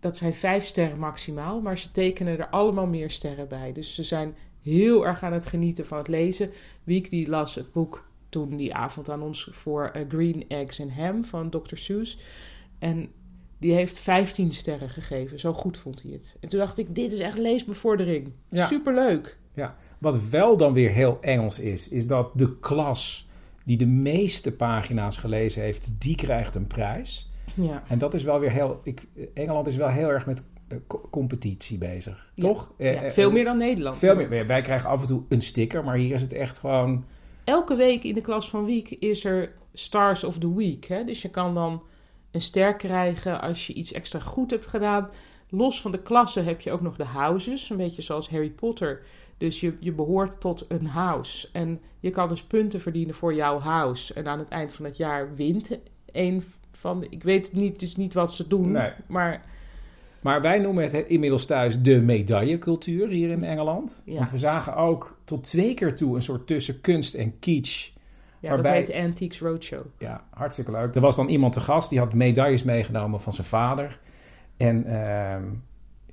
dat 0.00 0.16
zijn 0.16 0.34
vijf 0.34 0.64
sterren 0.64 0.98
maximaal, 0.98 1.60
maar 1.60 1.78
ze 1.78 1.90
tekenen 1.90 2.38
er 2.38 2.48
allemaal 2.48 2.86
meer 2.86 3.10
sterren 3.10 3.48
bij. 3.48 3.72
Dus 3.72 3.94
ze 3.94 4.02
zijn 4.02 4.34
heel 4.62 5.06
erg 5.06 5.22
aan 5.22 5.32
het 5.32 5.46
genieten 5.46 5.86
van 5.86 5.98
het 5.98 6.08
lezen. 6.08 6.50
Wiek 6.84 7.10
die 7.10 7.28
las 7.28 7.54
het 7.54 7.72
boek 7.72 8.08
toen 8.28 8.56
die 8.56 8.74
avond 8.74 9.10
aan 9.10 9.22
ons 9.22 9.48
voor 9.50 9.88
eh, 9.88 10.02
Green 10.08 10.44
Eggs 10.48 10.80
and 10.80 10.92
Ham 10.92 11.24
van 11.24 11.50
Dr. 11.50 11.76
Seuss. 11.76 12.18
En 12.78 13.08
die 13.58 13.72
heeft 13.72 13.98
15 13.98 14.52
sterren 14.52 14.90
gegeven. 14.90 15.38
Zo 15.38 15.52
goed 15.52 15.78
vond 15.78 16.02
hij 16.02 16.12
het. 16.12 16.36
En 16.40 16.48
toen 16.48 16.58
dacht 16.58 16.78
ik, 16.78 16.94
dit 16.94 17.12
is 17.12 17.18
echt 17.18 17.38
leesbevordering. 17.38 18.32
Ja. 18.48 18.66
Superleuk. 18.66 19.38
Ja, 19.54 19.76
wat 19.98 20.28
wel 20.28 20.56
dan 20.56 20.72
weer 20.72 20.90
heel 20.90 21.18
Engels 21.20 21.58
is, 21.58 21.88
is 21.88 22.06
dat 22.06 22.38
de 22.38 22.58
klas 22.58 23.28
die 23.64 23.76
de 23.76 23.86
meeste 23.86 24.56
pagina's 24.56 25.16
gelezen 25.16 25.62
heeft, 25.62 25.88
die 25.98 26.16
krijgt 26.16 26.54
een 26.54 26.66
prijs. 26.66 27.30
Ja. 27.56 27.82
En 27.88 27.98
dat 27.98 28.14
is 28.14 28.22
wel 28.22 28.38
weer 28.40 28.50
heel. 28.50 28.80
Ik, 28.82 29.06
Engeland 29.34 29.66
is 29.66 29.76
wel 29.76 29.88
heel 29.88 30.08
erg 30.08 30.26
met 30.26 30.42
eh, 30.68 30.78
co- 30.86 31.08
competitie 31.10 31.78
bezig, 31.78 32.30
toch? 32.34 32.72
Ja, 32.78 32.84
Eh, 32.84 33.04
eh, 33.06 33.10
veel 33.12 33.30
meer 33.30 33.44
dan 33.44 33.58
Nederland. 33.58 33.96
Veel 33.96 34.14
meer. 34.16 34.46
Wij- 34.46 34.60
krijgen 34.62 34.88
af 34.90 35.00
en 35.00 35.06
toe 35.06 35.22
een 35.28 35.42
sticker, 35.42 35.84
maar 35.84 35.96
hier 35.96 36.14
is 36.14 36.20
het 36.20 36.32
echt 36.32 36.58
gewoon. 36.58 37.04
Elke 37.44 37.74
week 37.76 38.02
in 38.04 38.14
de 38.14 38.20
klas 38.20 38.50
van 38.50 38.64
Wiek 38.64 38.90
is 38.90 39.24
er 39.24 39.52
Stars 39.74 40.24
of 40.24 40.38
the 40.38 40.54
Week. 40.54 40.84
Hè? 40.84 41.04
Dus 41.04 41.22
je 41.22 41.28
kan 41.30 41.54
dan 41.54 41.82
een 42.30 42.40
ster 42.40 42.76
krijgen 42.76 43.40
als 43.40 43.66
je 43.66 43.72
iets 43.72 43.92
extra 43.92 44.18
goed 44.18 44.50
hebt 44.50 44.66
gedaan. 44.66 45.08
Los 45.50 45.80
van 45.80 45.92
de 45.92 46.02
klassen 46.02 46.44
heb 46.44 46.60
je 46.60 46.72
ook 46.72 46.80
nog 46.80 46.96
de 46.96 47.04
houses. 47.04 47.70
Een 47.70 47.76
beetje 47.76 48.02
zoals 48.02 48.30
Harry 48.30 48.50
Potter. 48.50 49.02
Dus 49.38 49.60
je, 49.60 49.76
je 49.80 49.92
behoort 49.92 50.40
tot 50.40 50.64
een 50.68 50.86
house. 50.86 51.48
En 51.52 51.80
je 52.00 52.10
kan 52.10 52.28
dus 52.28 52.42
punten 52.42 52.80
verdienen 52.80 53.14
voor 53.14 53.34
jouw 53.34 53.58
house. 53.58 54.14
En 54.14 54.26
aan 54.28 54.38
het 54.38 54.48
eind 54.48 54.72
van 54.72 54.84
het 54.84 54.96
jaar 54.96 55.34
wint 55.34 55.78
een 56.12 56.42
van. 56.76 57.06
Ik 57.10 57.22
weet 57.22 57.52
niet, 57.52 57.80
dus 57.80 57.96
niet 57.96 58.14
wat 58.14 58.32
ze 58.32 58.48
doen. 58.48 58.70
Nee. 58.72 58.90
Maar 59.06 59.42
Maar 60.20 60.42
wij 60.42 60.58
noemen 60.58 60.84
het 60.84 60.94
inmiddels 60.94 61.46
thuis 61.46 61.82
de 61.82 62.00
medaillecultuur 62.00 63.08
hier 63.08 63.30
in 63.30 63.44
Engeland. 63.44 64.02
Ja. 64.04 64.14
Want 64.14 64.30
we 64.30 64.38
zagen 64.38 64.76
ook 64.76 65.18
tot 65.24 65.44
twee 65.44 65.74
keer 65.74 65.96
toe 65.96 66.16
een 66.16 66.22
soort 66.22 66.46
tussen 66.46 66.80
kunst 66.80 67.14
en 67.14 67.38
kitsch. 67.38 67.88
ja, 68.40 68.48
Waarbij- 68.50 68.78
dat 68.84 68.88
heet 68.94 69.04
Antiques 69.04 69.40
Roadshow. 69.40 69.84
Ja, 69.98 70.24
hartstikke 70.30 70.70
leuk. 70.70 70.94
Er 70.94 71.00
was 71.00 71.16
dan 71.16 71.28
iemand 71.28 71.52
te 71.52 71.60
gast 71.60 71.90
die 71.90 71.98
had 71.98 72.12
medailles 72.14 72.62
meegenomen 72.62 73.20
van 73.20 73.32
zijn 73.32 73.46
vader. 73.46 73.98
En, 74.56 74.84
ehm, 74.84 75.44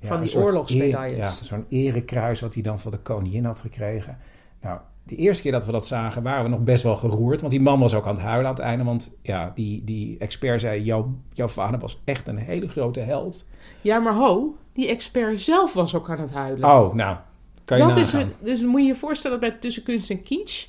ja, 0.00 0.06
Van 0.08 0.20
die 0.20 0.36
oorlogsmedailles. 0.36 1.16
eer- 1.16 1.24
ja, 1.24 1.30
zo'n 1.42 1.66
erekruis 1.68 2.40
wat 2.40 2.54
hij 2.54 2.62
dan 2.62 2.80
van 2.80 2.90
de 2.90 2.98
koningin 2.98 3.44
had 3.44 3.60
gekregen. 3.60 4.18
Nou, 4.60 4.78
de 5.06 5.16
eerste 5.16 5.42
keer 5.42 5.52
dat 5.52 5.66
we 5.66 5.72
dat 5.72 5.86
zagen 5.86 6.22
waren 6.22 6.44
we 6.44 6.50
nog 6.50 6.60
best 6.60 6.82
wel 6.82 6.96
geroerd. 6.96 7.40
Want 7.40 7.52
die 7.52 7.62
man 7.62 7.80
was 7.80 7.94
ook 7.94 8.06
aan 8.06 8.14
het 8.14 8.22
huilen 8.22 8.46
aan 8.46 8.54
het 8.54 8.62
einde. 8.62 8.84
Want 8.84 9.16
ja, 9.22 9.52
die, 9.54 9.84
die 9.84 10.16
expert 10.18 10.60
zei, 10.60 10.82
jouw, 10.82 11.14
jouw 11.32 11.48
vader 11.48 11.80
was 11.80 12.00
echt 12.04 12.28
een 12.28 12.38
hele 12.38 12.68
grote 12.68 13.00
held. 13.00 13.46
Ja, 13.80 13.98
maar 13.98 14.14
ho, 14.14 14.56
die 14.72 14.88
expert 14.88 15.40
zelf 15.40 15.72
was 15.72 15.94
ook 15.94 16.10
aan 16.10 16.20
het 16.20 16.32
huilen. 16.32 16.70
Oh, 16.70 16.94
nou, 16.94 17.16
kan 17.64 17.78
je 17.78 17.86
dat 17.86 17.96
is 17.96 18.12
nagaan. 18.12 18.28
het, 18.28 18.36
dus 18.44 18.62
moet 18.62 18.80
je 18.80 18.86
je 18.86 18.94
voorstellen 18.94 19.40
bij 19.40 19.50
tussen 19.50 19.82
kunst 19.82 20.10
en 20.10 20.22
kitsch, 20.22 20.66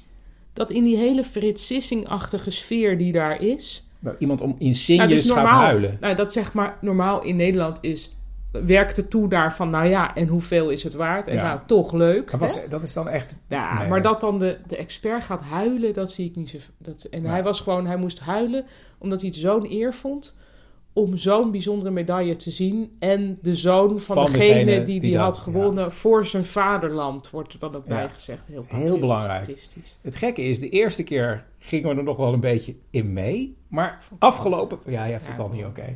dat 0.54 0.72
in 0.72 0.84
die 0.84 0.98
hele 0.98 1.24
Frits 1.24 1.66
Sissing-achtige 1.66 2.52
sfeer 2.52 2.98
die 2.98 3.12
daar 3.12 3.42
is. 3.42 3.88
Nou, 4.00 4.16
iemand 4.20 4.42
om 4.42 4.56
in 4.58 4.76
Nou, 4.88 5.10
dus 5.10 5.32
gaat 5.32 5.48
huilen. 5.50 5.98
nou, 6.00 6.16
dat 6.16 6.34
zeg 6.34 6.54
maar 6.54 6.78
normaal 6.82 7.24
in 7.24 7.36
Nederland 7.36 7.78
is, 7.82 8.15
werkt 8.64 8.98
het 8.98 9.10
toe 9.10 9.30
daar 9.30 9.54
van, 9.56 9.70
nou 9.70 9.86
ja, 9.88 10.16
en 10.16 10.28
hoeveel 10.28 10.70
is 10.70 10.84
het 10.84 10.94
waard? 10.94 11.28
En 11.28 11.36
Ja. 11.36 11.44
nou, 11.44 11.60
toch 11.66 11.94
leuk. 11.94 12.32
Dat, 12.32 12.40
was, 12.40 12.60
dat 12.70 12.84
is 12.84 12.94
dan 12.94 13.10
echt... 13.10 13.36
Ja, 13.48 13.80
nee. 13.80 13.88
maar 13.88 14.02
dat 14.02 14.22
dan 14.22 14.40
de, 14.40 14.58
de 14.68 14.76
expert 14.78 15.24
gaat 15.24 15.42
huilen, 15.42 15.94
dat 15.94 16.12
zie 16.12 16.26
ik 16.30 16.36
niet 16.36 16.50
zo. 16.50 16.58
Dat, 16.78 17.04
en 17.04 17.24
hij 17.26 17.44
was 17.44 17.60
gewoon, 17.60 17.86
hij 17.88 17.98
moest 17.98 18.20
huilen 18.20 18.66
omdat 18.98 19.20
hij 19.22 19.30
het 19.30 19.38
zo'n 19.38 19.72
eer 19.72 19.94
vond 19.94 20.36
om 20.94 21.18
zo'n 21.18 21.52
bijzondere 21.52 21.92
medaille 21.92 22.36
te 22.36 22.52
zien. 22.52 22.96
En 23.00 23.38
de 23.42 23.56
zoon 23.56 24.00
van, 24.00 24.16
Van 24.16 24.26
degene 24.26 24.54
degene 24.54 24.76
die 24.78 24.86
die, 24.86 25.00
die 25.00 25.14
dat- 25.14 25.22
had 25.22 25.38
gewonnen 25.38 25.92
voor 25.92 26.26
zijn 26.26 26.46
vaderland, 26.46 27.30
wordt 27.30 27.54
er 27.54 27.60
dan 27.60 27.76
ook 27.76 27.86
bij 27.86 28.10
gezegd. 28.10 28.48
Heel, 28.48 28.64
Heel 28.68 29.00
belangrijk. 29.00 29.68
Het 30.02 30.16
gekke 30.16 30.42
is, 30.42 30.60
de 30.60 30.70
eerste 30.70 31.04
keer 31.04 31.44
gingen 31.60 31.90
we 31.90 31.96
er 31.96 32.04
nog 32.04 32.18
wel 32.18 32.34
een 32.34 32.40
beetje 32.40 32.76
in 32.90 33.14
mee. 33.14 33.58
Maar 33.68 34.04
afgelopen... 34.20 34.78
Ja, 34.86 35.08
jij 35.10 35.20
vond 35.20 35.38
het 35.38 35.46
al 35.46 35.52
niet 35.52 35.66
oké. 35.66 35.96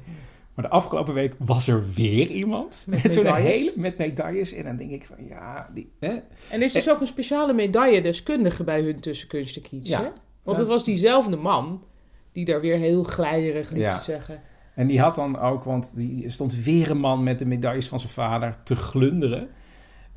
Maar 0.59 0.69
de 0.69 0.75
afgelopen 0.75 1.13
week 1.13 1.33
was 1.37 1.67
er 1.67 1.83
weer 1.93 2.27
iemand. 2.27 2.83
Met 2.87 3.03
Met, 3.03 3.11
zo'n 3.11 3.23
medailles. 3.23 3.51
hele... 3.51 3.71
Met 3.75 3.97
medailles. 3.97 4.53
En 4.53 4.63
dan 4.63 4.77
denk 4.77 4.91
ik 4.91 5.03
van, 5.05 5.25
ja... 5.25 5.69
Die, 5.73 5.91
hè? 5.99 6.09
En 6.09 6.21
er 6.49 6.61
is 6.61 6.73
dus 6.73 6.89
ook 6.89 6.99
een 7.01 7.07
speciale 7.07 7.53
medailledeskundige 7.53 8.63
bij 8.63 8.81
hun 8.81 8.99
tussenkunst 8.99 9.55
en 9.55 9.61
kies, 9.61 9.89
Ja. 9.89 9.97
hè? 9.97 10.03
Want 10.43 10.57
Ja. 10.57 10.63
het 10.63 10.67
was 10.67 10.83
diezelfde 10.83 11.35
man 11.35 11.83
die 12.31 12.45
daar 12.45 12.61
weer 12.61 12.77
heel 12.77 13.03
glijderig 13.03 13.75
Ja. 13.75 13.97
te 13.97 14.03
zeggen. 14.03 14.41
En 14.75 14.87
die 14.87 14.99
had 14.99 15.15
dan 15.15 15.39
ook... 15.39 15.63
Want 15.63 15.95
die 15.95 16.29
stond 16.29 16.63
weer 16.63 16.89
een 16.91 16.99
man 16.99 17.23
met 17.23 17.39
de 17.39 17.45
medailles 17.45 17.87
van 17.87 17.99
zijn 17.99 18.13
vader 18.13 18.57
te 18.63 18.75
glunderen. 18.75 19.49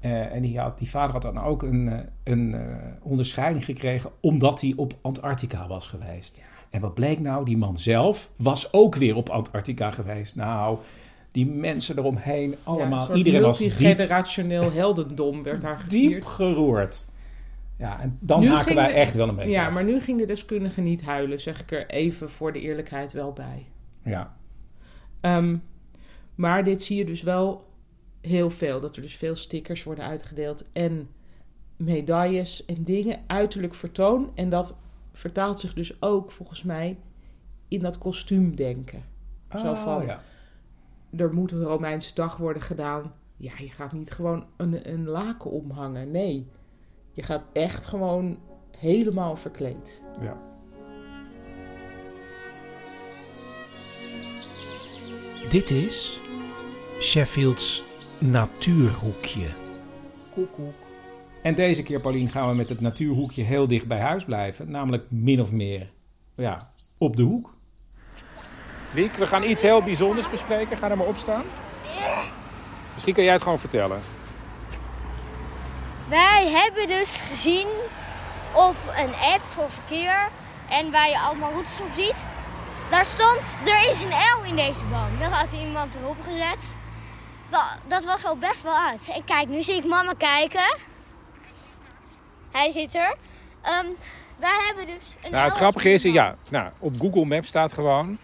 Eh, 0.00 0.34
en 0.34 0.42
die, 0.42 0.58
had, 0.58 0.78
die 0.78 0.90
vader 0.90 1.12
had 1.12 1.22
dan 1.22 1.38
ook 1.42 1.62
een, 1.62 1.88
eh, 1.88 1.98
een 2.24 2.54
eh, 2.54 2.60
onderscheiding 3.02 3.64
gekregen... 3.64 4.10
omdat 4.20 4.60
hij 4.60 4.72
op 4.76 4.94
Antarctica 5.02 5.66
was 5.66 5.86
geweest. 5.86 6.42
En 6.72 6.80
wat 6.80 6.94
bleek 6.94 7.20
nou? 7.20 7.44
Die 7.44 7.56
man 7.56 7.78
zelf 7.78 8.30
was 8.36 8.72
ook 8.72 8.94
weer 8.94 9.16
op 9.16 9.28
Antarctica 9.28 9.90
geweest. 9.90 10.36
Nou, 10.36 10.78
die 11.30 11.46
mensen 11.46 11.98
eromheen, 11.98 12.54
allemaal. 12.62 13.14
iedereen 13.16 13.40
was 13.40 13.58
diep, 13.58 13.68
multigenerationeel 13.68 14.72
heldendom 14.72 15.42
werd 15.42 15.60
daar 15.60 15.84
diep 15.88 16.00
gevierd. 16.02 16.24
geroerd. 16.24 17.06
Ja, 17.78 18.00
en 18.00 18.16
dan 18.20 18.40
Nu 18.40 18.48
haken 18.48 18.74
wij 18.74 18.86
de- 18.86 18.92
echt 18.92 19.14
wel 19.14 19.28
een 19.28 19.34
beetje 19.36 19.50
Ja, 19.52 19.66
af. 19.66 19.72
maar 19.72 19.84
nu 19.84 20.00
ging 20.00 20.18
de 20.18 20.26
deskundige 20.26 20.80
niet 20.80 21.02
huilen, 21.04 21.40
zeg 21.40 21.60
ik 21.60 21.70
er 21.72 21.86
even 21.90 22.30
voor 22.30 22.52
de 22.52 22.60
eerlijkheid 22.60 23.12
wel 23.12 23.32
bij. 23.32 23.66
Ja, 24.04 24.36
Ehm, 25.20 25.56
maar 26.34 26.64
dit 26.64 26.82
zie 26.82 26.96
je 26.96 27.04
dus 27.04 27.22
wel 27.22 27.64
heel 28.20 28.50
veel. 28.50 28.80
Dat 28.80 28.96
er 28.96 29.02
dus 29.02 29.16
veel 29.16 29.36
stickers 29.36 29.82
worden 29.82 30.04
uitgedeeld 30.04 30.64
en 30.72 31.08
medailles 31.76 32.64
en 32.64 32.84
dingen, 32.84 33.18
uiterlijk 33.26 33.74
vertoon. 33.74 34.30
En 34.34 34.48
dat 34.48 34.76
vertaalt 35.12 35.60
zich 35.60 35.74
dus 35.74 36.02
ook 36.02 36.32
volgens 36.32 36.62
mij 36.62 36.98
in 37.68 37.80
dat 37.80 37.98
kostuumdenken. 37.98 39.02
Zo 39.50 39.70
Oh, 39.70 39.76
van, 39.82 40.06
ja. 40.06 40.20
er 41.16 41.34
moet 41.34 41.52
een 41.52 41.62
Romeinse 41.62 42.14
dag 42.14 42.36
worden 42.36 42.62
gedaan. 42.62 43.12
Ja, 43.36 43.52
je 43.58 43.68
gaat 43.68 43.92
niet 43.92 44.10
gewoon 44.10 44.46
een, 44.56 44.90
een 44.92 45.06
laken 45.08 45.50
omhangen. 45.50 46.10
Nee, 46.10 46.48
je 47.12 47.22
gaat 47.22 47.42
echt 47.52 47.84
gewoon 47.84 48.38
helemaal 48.78 49.36
verkleed. 49.36 50.02
ja. 50.20 50.36
Dit 55.50 55.70
is 55.70 56.20
Sheffield's 57.00 57.82
Natuurhoekje. 58.20 59.46
Koekoek. 60.34 60.74
En 61.42 61.54
deze 61.54 61.82
keer, 61.82 62.00
Paulien, 62.00 62.30
gaan 62.30 62.48
we 62.48 62.54
met 62.54 62.68
het 62.68 62.80
natuurhoekje 62.80 63.42
heel 63.42 63.68
dicht 63.68 63.86
bij 63.86 64.00
huis 64.00 64.24
blijven. 64.24 64.70
Namelijk 64.70 65.10
min 65.10 65.40
of 65.40 65.50
meer 65.50 65.88
ja, 66.34 66.62
op 66.98 67.16
de 67.16 67.22
hoek. 67.22 67.54
Wiek, 68.90 69.14
we 69.14 69.26
gaan 69.26 69.42
iets 69.42 69.62
heel 69.62 69.82
bijzonders 69.82 70.30
bespreken. 70.30 70.78
Ga 70.78 70.90
er 70.90 70.96
maar 70.96 71.06
op 71.06 71.16
staan. 71.16 71.44
Misschien 72.92 73.14
kan 73.14 73.24
jij 73.24 73.32
het 73.32 73.42
gewoon 73.42 73.58
vertellen. 73.58 74.00
Wij 76.08 76.50
hebben 76.50 76.86
dus 76.86 77.16
gezien 77.16 77.66
op 78.54 78.76
een 78.96 79.14
app 79.34 79.40
voor 79.40 79.70
verkeer 79.70 80.28
en 80.70 80.90
waar 80.90 81.08
je 81.08 81.18
allemaal 81.18 81.50
routes 81.50 81.80
op 81.80 81.90
ziet. 81.96 82.26
Daar 82.90 83.06
stond, 83.06 83.58
er 83.64 83.90
is 83.90 84.02
een 84.02 84.08
L 84.08 84.44
in 84.48 84.56
deze 84.56 84.84
boom. 84.84 85.18
Dat 85.20 85.30
had 85.30 85.52
iemand 85.52 85.94
erop 85.94 86.16
gezet. 86.22 86.74
Dat 87.88 88.04
was 88.04 88.24
al 88.24 88.36
best 88.36 88.62
wel 88.62 88.78
uit. 88.78 89.10
En 89.14 89.24
kijk, 89.24 89.48
nu 89.48 89.62
zie 89.62 89.76
ik 89.76 89.84
mama 89.84 90.12
kijken. 90.12 90.76
Hij 92.52 92.70
zit 92.70 92.94
er. 92.94 93.16
Ehm, 93.62 93.86
wij 94.36 94.58
hebben 94.66 94.86
dus 94.86 95.04
een 95.24 95.30
Nou, 95.30 95.44
het 95.44 95.54
grappige 95.54 95.90
is, 95.90 96.02
ja, 96.02 96.36
nou, 96.50 96.70
op 96.78 97.00
Google 97.00 97.24
Maps 97.24 97.48
staat 97.48 97.72
gewoon 97.72 98.18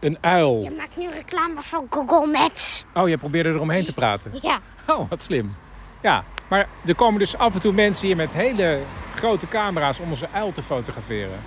een 0.00 0.18
uil. 0.20 0.62
Je 0.62 0.70
maakt 0.70 0.96
nu 0.96 1.08
reclame 1.10 1.62
voor 1.62 1.86
Google 1.90 2.26
Maps. 2.26 2.84
Oh, 2.94 3.08
je 3.08 3.18
probeerde 3.18 3.48
eromheen 3.48 3.84
te 3.84 3.92
praten. 3.92 4.32
Ja. 4.42 4.58
Oh, 4.86 5.10
wat 5.10 5.22
slim. 5.22 5.54
Ja, 6.02 6.24
maar 6.48 6.68
er 6.86 6.94
komen 6.94 7.18
dus 7.18 7.36
af 7.36 7.54
en 7.54 7.60
toe 7.60 7.72
mensen 7.72 8.06
hier 8.06 8.16
met 8.16 8.34
hele 8.34 8.80
grote 9.14 9.48
camera's 9.48 9.98
om 9.98 10.10
onze 10.10 10.28
uil 10.32 10.52
te 10.52 10.62
fotograferen. 10.62 11.40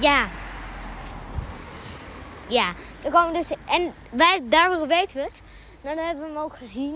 Ja. 0.00 0.26
Ja, 2.48 2.72
er 3.02 3.10
komen 3.10 3.34
dus. 3.34 3.50
En 3.66 3.92
wij, 4.10 4.40
daardoor 4.44 4.86
weten 4.86 5.16
we 5.16 5.22
het. 5.22 5.42
Nou, 5.82 5.96
dan 5.96 6.06
hebben 6.06 6.24
we 6.24 6.30
hem 6.32 6.42
ook 6.42 6.56
gezien. 6.56 6.94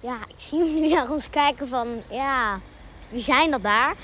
Ja, 0.00 0.16
ik 0.28 0.34
zie 0.36 0.58
hem 0.58 0.80
nu 0.80 0.88
naar 0.88 1.10
ons 1.10 1.30
kijken 1.30 1.68
van. 1.68 1.86
Ja, 2.10 2.58
wie 3.08 3.22
zijn 3.22 3.50
dat 3.50 3.62
daar? 3.62 3.94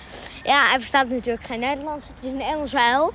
Ja, 0.45 0.67
hij 0.69 0.79
verstaat 0.79 1.09
natuurlijk 1.09 1.45
geen 1.47 1.61
Nederlands. 1.61 2.07
Het 2.09 2.25
is 2.25 2.33
een 2.33 2.41
Engels 2.41 2.75
uil. 2.75 3.13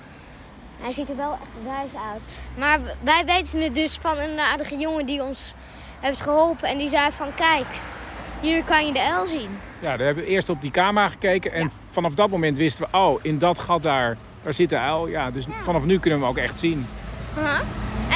Hij 0.82 0.91
ziet 0.91 1.10
er 1.10 1.15
wel 1.15 1.32
echt 1.32 1.63
wijs 1.63 1.91
uit. 2.12 2.39
Maar 2.58 2.79
wij 3.03 3.25
weten 3.25 3.62
het 3.62 3.75
dus 3.75 3.98
van 4.01 4.17
een 4.17 4.39
aardige 4.39 4.77
jongen 4.77 5.06
die 5.06 5.24
ons 5.24 5.53
heeft 6.00 6.22
geholpen. 6.22 6.70
En 6.70 6.77
die 6.77 6.89
zei 6.89 7.12
van, 7.12 7.27
kijk, 7.36 7.65
hier 8.41 8.63
kan 8.63 8.86
je 8.86 8.94
de 8.94 9.01
uil 9.01 9.25
zien. 9.25 9.60
Ja, 9.79 9.98
daar 9.98 10.06
hebben 10.06 10.24
we 10.24 10.29
eerst 10.29 10.50
op 10.50 10.62
die 10.62 10.72
camera 10.72 11.10
gekeken 11.10 11.51
en 11.53 11.72
vanaf 11.91 12.13
dat 12.13 12.29
moment 12.29 12.58
wisten 12.58 12.88
we, 12.91 12.98
oh, 12.98 13.20
in 13.22 13.39
dat 13.39 13.60
gat 13.60 13.84
daar, 13.84 14.17
daar 14.44 14.53
zit 14.53 14.70
de 14.70 14.77
uil. 14.77 15.08
Ja, 15.08 15.32
dus 15.32 15.46
vanaf 15.62 15.84
nu 15.84 16.00
kunnen 16.00 16.20
we 16.20 16.25
hem 16.25 16.36
ook 16.36 16.44
echt 16.44 16.60
zien. 16.60 16.88
Aha. 17.38 17.62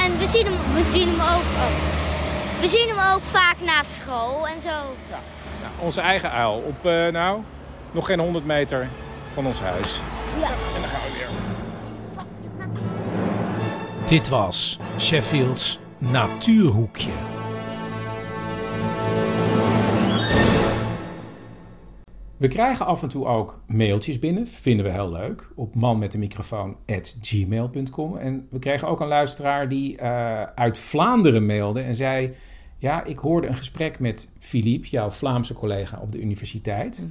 En 0.04 0.18
we 0.18 0.26
zien 0.26 0.44
hem, 0.44 0.74
we 0.74 0.82
zien 0.84 1.08
hem 1.08 1.20
ook. 1.20 1.42
oh. 1.42 2.00
We 2.60 2.68
zien 2.68 2.88
hem 2.88 3.14
ook 3.14 3.22
vaak 3.22 3.56
na 3.64 3.82
school 3.82 4.46
en 4.48 4.62
zo. 4.62 4.68
Nou, 5.10 5.22
onze 5.78 6.00
eigen 6.00 6.30
uil 6.30 6.54
op, 6.54 6.86
eh, 6.86 7.06
nou, 7.06 7.40
nog 7.92 8.06
geen 8.06 8.18
100 8.18 8.46
meter 8.46 8.88
van 9.32 9.46
ons 9.46 9.60
huis. 9.60 10.00
Ja. 10.40 10.48
En 10.48 10.80
dan 10.80 10.90
gaan 10.90 11.00
we 11.00 11.12
weer. 11.16 11.28
Dit 14.06 14.28
was 14.28 14.78
Sheffield's 14.98 15.80
Natuurhoekje. 15.98 17.10
We 22.36 22.48
krijgen 22.48 22.86
af 22.86 23.02
en 23.02 23.08
toe 23.08 23.26
ook 23.26 23.60
mailtjes 23.66 24.18
binnen, 24.18 24.46
vinden 24.46 24.86
we 24.86 24.92
heel 24.92 25.12
leuk, 25.12 25.48
op 25.54 25.74
manmetdemicrofoon.gmail.com. 25.74 28.16
En 28.16 28.46
we 28.50 28.58
kregen 28.58 28.88
ook 28.88 29.00
een 29.00 29.08
luisteraar 29.08 29.68
die 29.68 29.96
eh, 29.96 30.42
uit 30.42 30.78
Vlaanderen 30.78 31.46
mailde 31.46 31.80
en 31.80 31.94
zei... 31.94 32.34
Ja, 32.78 33.04
ik 33.04 33.18
hoorde 33.18 33.46
een 33.46 33.54
gesprek 33.54 33.98
met 33.98 34.30
Philippe, 34.38 34.88
jouw 34.88 35.10
Vlaamse 35.10 35.54
collega 35.54 35.98
op 36.00 36.12
de 36.12 36.20
universiteit. 36.20 37.06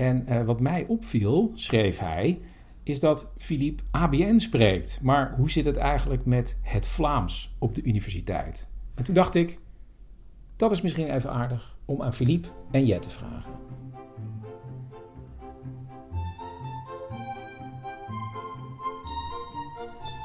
En 0.00 0.26
eh, 0.26 0.44
wat 0.44 0.60
mij 0.60 0.84
opviel, 0.88 1.52
schreef 1.54 1.98
hij, 1.98 2.40
is 2.82 3.00
dat 3.00 3.32
Philippe 3.38 3.82
ABN 3.90 4.38
spreekt. 4.38 4.98
Maar 5.02 5.34
hoe 5.36 5.50
zit 5.50 5.64
het 5.64 5.76
eigenlijk 5.76 6.24
met 6.24 6.58
het 6.62 6.86
Vlaams 6.86 7.54
op 7.58 7.74
de 7.74 7.82
universiteit? 7.82 8.68
En 8.94 9.04
toen 9.04 9.14
dacht 9.14 9.34
ik, 9.34 9.58
dat 10.56 10.72
is 10.72 10.80
misschien 10.80 11.14
even 11.14 11.30
aardig 11.30 11.76
om 11.84 12.02
aan 12.02 12.14
Philippe 12.14 12.48
en 12.70 12.86
Jet 12.86 13.02
te 13.02 13.10
vragen. 13.10 13.50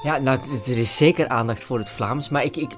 Ja, 0.04 0.18
nou, 0.18 0.40
er 0.66 0.78
is 0.78 0.98
zeker 0.98 1.28
aandacht 1.28 1.64
voor 1.64 1.78
het 1.78 1.90
Vlaams, 1.90 2.30
maar 2.30 2.44
ik, 2.44 2.56
ik, 2.56 2.74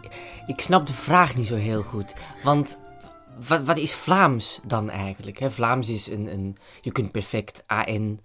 ik 0.47 0.59
snap 0.59 0.87
de 0.87 0.93
vraag 0.93 1.35
niet 1.35 1.47
zo 1.47 1.55
heel 1.55 1.81
goed. 1.81 2.15
Want 2.43 2.79
wat, 3.47 3.63
wat 3.63 3.77
is 3.77 3.93
Vlaams 3.93 4.59
dan 4.65 4.89
eigenlijk? 4.89 5.37
Hè? 5.39 5.51
Vlaams 5.51 5.89
is 5.89 6.07
een, 6.07 6.33
een... 6.33 6.57
Je 6.81 6.91
kunt 6.91 7.11
perfect 7.11 7.63
AN 7.67 8.19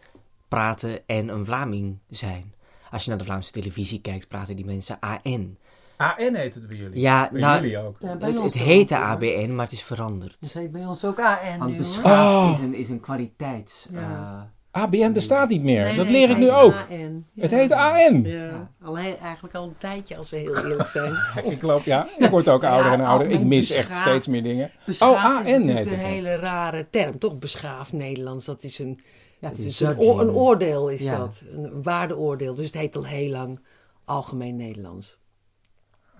praten 0.48 1.06
en 1.06 1.28
een 1.28 1.44
Vlaming 1.44 1.98
zijn. 2.08 2.54
Als 2.90 3.02
je 3.04 3.08
naar 3.08 3.18
de 3.18 3.24
Vlaamse 3.24 3.50
televisie 3.50 4.00
kijkt, 4.00 4.28
praten 4.28 4.56
die 4.56 4.64
mensen 4.64 4.98
AN. 5.00 5.56
AN 5.96 6.34
heet 6.34 6.54
het 6.54 6.68
bij 6.68 6.76
jullie. 6.76 7.00
Ja, 7.00 7.28
bij 7.32 7.40
nou, 7.40 7.60
jullie 7.60 7.78
ook. 7.78 7.96
Ja, 8.00 8.16
bij 8.16 8.28
het, 8.28 8.38
ons 8.38 8.54
het 8.54 8.62
heette. 8.62 8.96
ABN, 8.96 9.54
maar 9.54 9.64
het 9.64 9.74
is 9.74 9.82
veranderd. 9.82 10.36
Dat 10.40 10.52
heet 10.52 10.72
bij 10.72 10.86
ons 10.86 11.04
ook 11.04 11.20
AN 11.20 11.58
Want 11.58 11.70
nu, 11.70 11.76
beschaafd 11.76 12.32
hoor. 12.32 12.52
is, 12.52 12.58
een, 12.58 12.74
is 12.74 12.88
een 12.88 13.00
kwaliteits... 13.00 13.88
Ja. 13.90 14.00
eh, 14.00 14.40
ABN 14.72 15.12
bestaat 15.12 15.48
niet 15.48 15.62
meer. 15.62 15.82
Nee, 15.84 15.96
dat 15.96 16.10
leer 16.10 16.30
ik 16.30 16.36
nu 16.38 16.50
ook. 16.50 16.74
AN. 16.90 17.26
Het 17.36 17.50
heet 17.50 17.72
AN. 17.72 18.22
Ja, 18.22 18.70
al 18.82 18.98
he- 18.98 19.12
eigenlijk 19.12 19.54
al 19.54 19.64
een 19.64 19.78
tijdje, 19.78 20.16
als 20.16 20.30
we 20.30 20.36
heel 20.36 20.56
eerlijk 20.56 20.86
zijn. 20.86 21.16
Ik 21.44 21.62
loop, 21.62 21.82
ja, 21.84 22.08
ik 22.18 22.30
word 22.30 22.48
ook 22.48 22.64
ouder 22.64 22.92
Ja, 22.92 22.98
en 22.98 23.04
ouder. 23.04 23.30
Ik 23.30 23.40
mis 23.44 23.70
echt 23.70 23.94
steeds 23.94 24.26
meer 24.26 24.42
dingen. 24.42 24.70
Oh, 24.98 25.24
AN 25.24 25.46
is 25.46 25.58
natuurlijk 25.58 25.90
een 25.90 25.98
hele 25.98 26.34
rare 26.36 26.86
term, 26.90 27.18
toch? 27.18 27.38
Beschaafd 27.38 27.92
Nederlands, 27.92 28.44
dat 28.44 28.62
is 28.62 28.78
een, 28.78 29.00
Ja, 29.38 29.48
dat 29.48 29.56
het 29.58 29.66
is 29.66 29.80
een, 29.80 30.00
een 30.20 30.30
oordeel, 30.30 30.88
is 30.88 31.00
Ja. 31.00 31.18
dat. 31.18 31.42
Een 31.54 31.82
waardeoordeel. 31.82 32.54
Dus 32.54 32.66
het 32.66 32.74
heet 32.74 32.96
al 32.96 33.06
heel 33.06 33.30
lang 33.30 33.60
algemeen 34.04 34.56
Nederlands. 34.56 35.18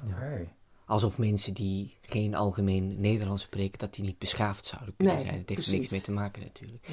Oké. 0.06 0.49
Alsof 0.87 1.18
mensen 1.18 1.54
die 1.54 1.97
geen 2.02 2.35
algemeen 2.35 3.00
Nederlands 3.00 3.42
spreken, 3.42 3.78
dat 3.78 3.94
die 3.94 4.04
niet 4.04 4.18
beschaafd 4.18 4.66
zouden 4.66 4.94
kunnen 4.97 5.14
Nee, 5.14 5.25
zijn. 5.25 5.38
Dat 5.38 5.49
heeft 5.49 5.59
er 5.61 5.64
precies. 5.64 5.73
niks 5.80 5.90
mee 5.92 6.00
te 6.00 6.12
maken 6.12 6.42
natuurlijk. 6.42 6.87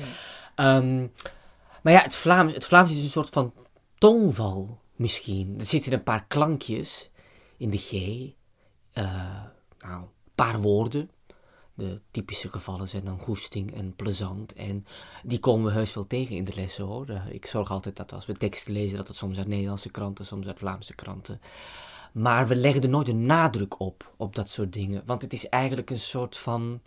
Ja. 0.55 0.81
Maar 1.83 1.93
ja, 1.93 2.01
het 2.01 2.15
Vlaams, 2.15 2.53
het 2.53 2.65
Vlaams 2.65 2.91
is 2.91 3.03
een 3.03 3.09
soort 3.09 3.29
van 3.29 3.53
toonval 3.97 4.79
misschien. 4.95 5.55
Er 5.59 5.65
zitten 5.65 5.93
een 5.93 6.03
paar 6.03 6.25
klankjes 6.27 7.09
in 7.57 7.69
de 7.69 7.77
G. 7.77 7.91
eh, 8.91 9.03
nou, 9.79 10.01
een 10.01 10.09
paar 10.35 10.61
woorden. 10.61 11.09
De 11.73 12.01
typische 12.11 12.49
gevallen 12.49 12.87
zijn 12.87 13.05
dan 13.05 13.19
goesting 13.19 13.75
en 13.75 13.95
plezant. 13.95 14.53
En 14.53 14.85
die 15.23 15.39
komen 15.39 15.65
we 15.65 15.71
heus 15.71 15.93
wel 15.93 16.07
tegen 16.07 16.35
in 16.35 16.43
de 16.43 16.55
lessen 16.55 16.85
hoor. 16.85 17.09
Eh, 17.09 17.21
Ik 17.29 17.45
zorg 17.45 17.71
altijd 17.71 17.95
dat 17.95 18.13
als 18.13 18.25
we 18.25 18.33
teksten 18.33 18.73
lezen, 18.73 18.97
dat 18.97 19.07
het 19.07 19.17
soms 19.17 19.37
uit 19.37 19.47
Nederlandse 19.47 19.89
kranten, 19.89 20.25
soms 20.25 20.47
uit 20.47 20.57
Vlaamse 20.59 20.95
kranten. 20.95 21.41
Maar 22.11 22.47
we 22.47 22.55
leggen 22.55 22.81
er 22.81 22.89
nooit 22.89 23.07
een 23.07 23.25
nadruk 23.25 23.79
op, 23.79 24.13
op 24.17 24.35
dat 24.35 24.49
soort 24.49 24.73
dingen. 24.73 25.03
Want 25.05 25.21
het 25.21 25.33
is 25.33 25.49
eigenlijk 25.49 25.89
een 25.89 25.99
soort 25.99 26.37
van. 26.37 26.81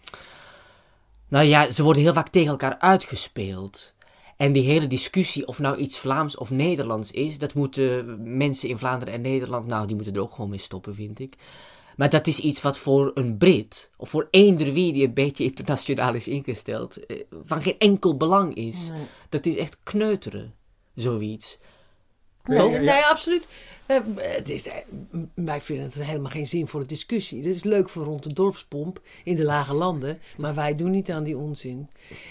Nou 1.29 1.45
ja, 1.45 1.71
ze 1.71 1.83
worden 1.83 2.03
heel 2.03 2.13
vaak 2.13 2.29
tegen 2.29 2.51
elkaar 2.51 2.79
uitgespeeld. 2.79 3.95
En 4.43 4.53
die 4.53 4.63
hele 4.63 4.87
discussie 4.87 5.47
of 5.47 5.59
nou 5.59 5.77
iets 5.77 5.99
Vlaams 5.99 6.37
of 6.37 6.51
Nederlands 6.51 7.11
is, 7.11 7.39
dat 7.39 7.55
moeten 7.55 8.19
mensen 8.37 8.69
in 8.69 8.79
Vlaanderen 8.79 9.15
en 9.15 9.21
Nederland, 9.21 9.67
nou, 9.67 9.87
die 9.87 9.97
moeten 9.97 10.15
er 10.15 10.21
ook 10.21 10.33
gewoon 10.33 10.51
mee 10.51 10.59
stoppen, 10.59 10.95
vind 10.95 11.19
ik. 11.19 11.35
Maar 11.97 12.11
dat 12.11 12.27
is 12.27 12.39
iets 12.39 12.63
wat 12.63 12.79
voor 12.79 13.11
een 13.15 13.37
Brit, 13.37 13.91
of 13.97 14.11
voor 14.11 14.29
eender 14.31 14.73
wie 14.73 14.93
die 14.93 15.07
een 15.07 15.15
beetje 15.15 15.45
internationaal 15.45 16.15
is 16.15 16.29
ingesteld, 16.29 17.07
eh, 17.07 17.17
van 17.45 17.63
geen 17.63 17.79
enkel 17.79 18.17
belang 18.17 18.55
is. 18.55 18.91
Nee. 18.91 19.07
Dat 19.29 19.47
is 19.47 19.57
echt 19.57 19.79
kneuteren, 19.83 20.55
zoiets. 20.95 21.59
Nee, 22.45 22.69
nee, 22.69 23.05
absoluut. 23.05 23.49
Eh, 23.93 24.35
het 24.35 24.49
is, 24.49 24.67
eh, 24.67 24.75
wij 25.35 25.61
vinden 25.61 25.85
het 25.85 25.95
helemaal 25.95 26.31
geen 26.31 26.47
zinvolle 26.47 26.87
discussie. 26.87 27.43
Dit 27.43 27.55
is 27.55 27.65
leuk 27.65 27.89
voor 27.89 28.05
rond 28.05 28.23
de 28.23 28.33
dorpspomp 28.33 29.01
in 29.25 29.37
de 29.37 29.45
lage 29.45 29.75
landen, 29.75 30.19
maar 30.37 30.55
wij 30.55 30.77
doen 30.77 30.91
niet 30.91 31.11
aan 31.11 31.25
die 31.25 31.37
onzin. 31.37 31.89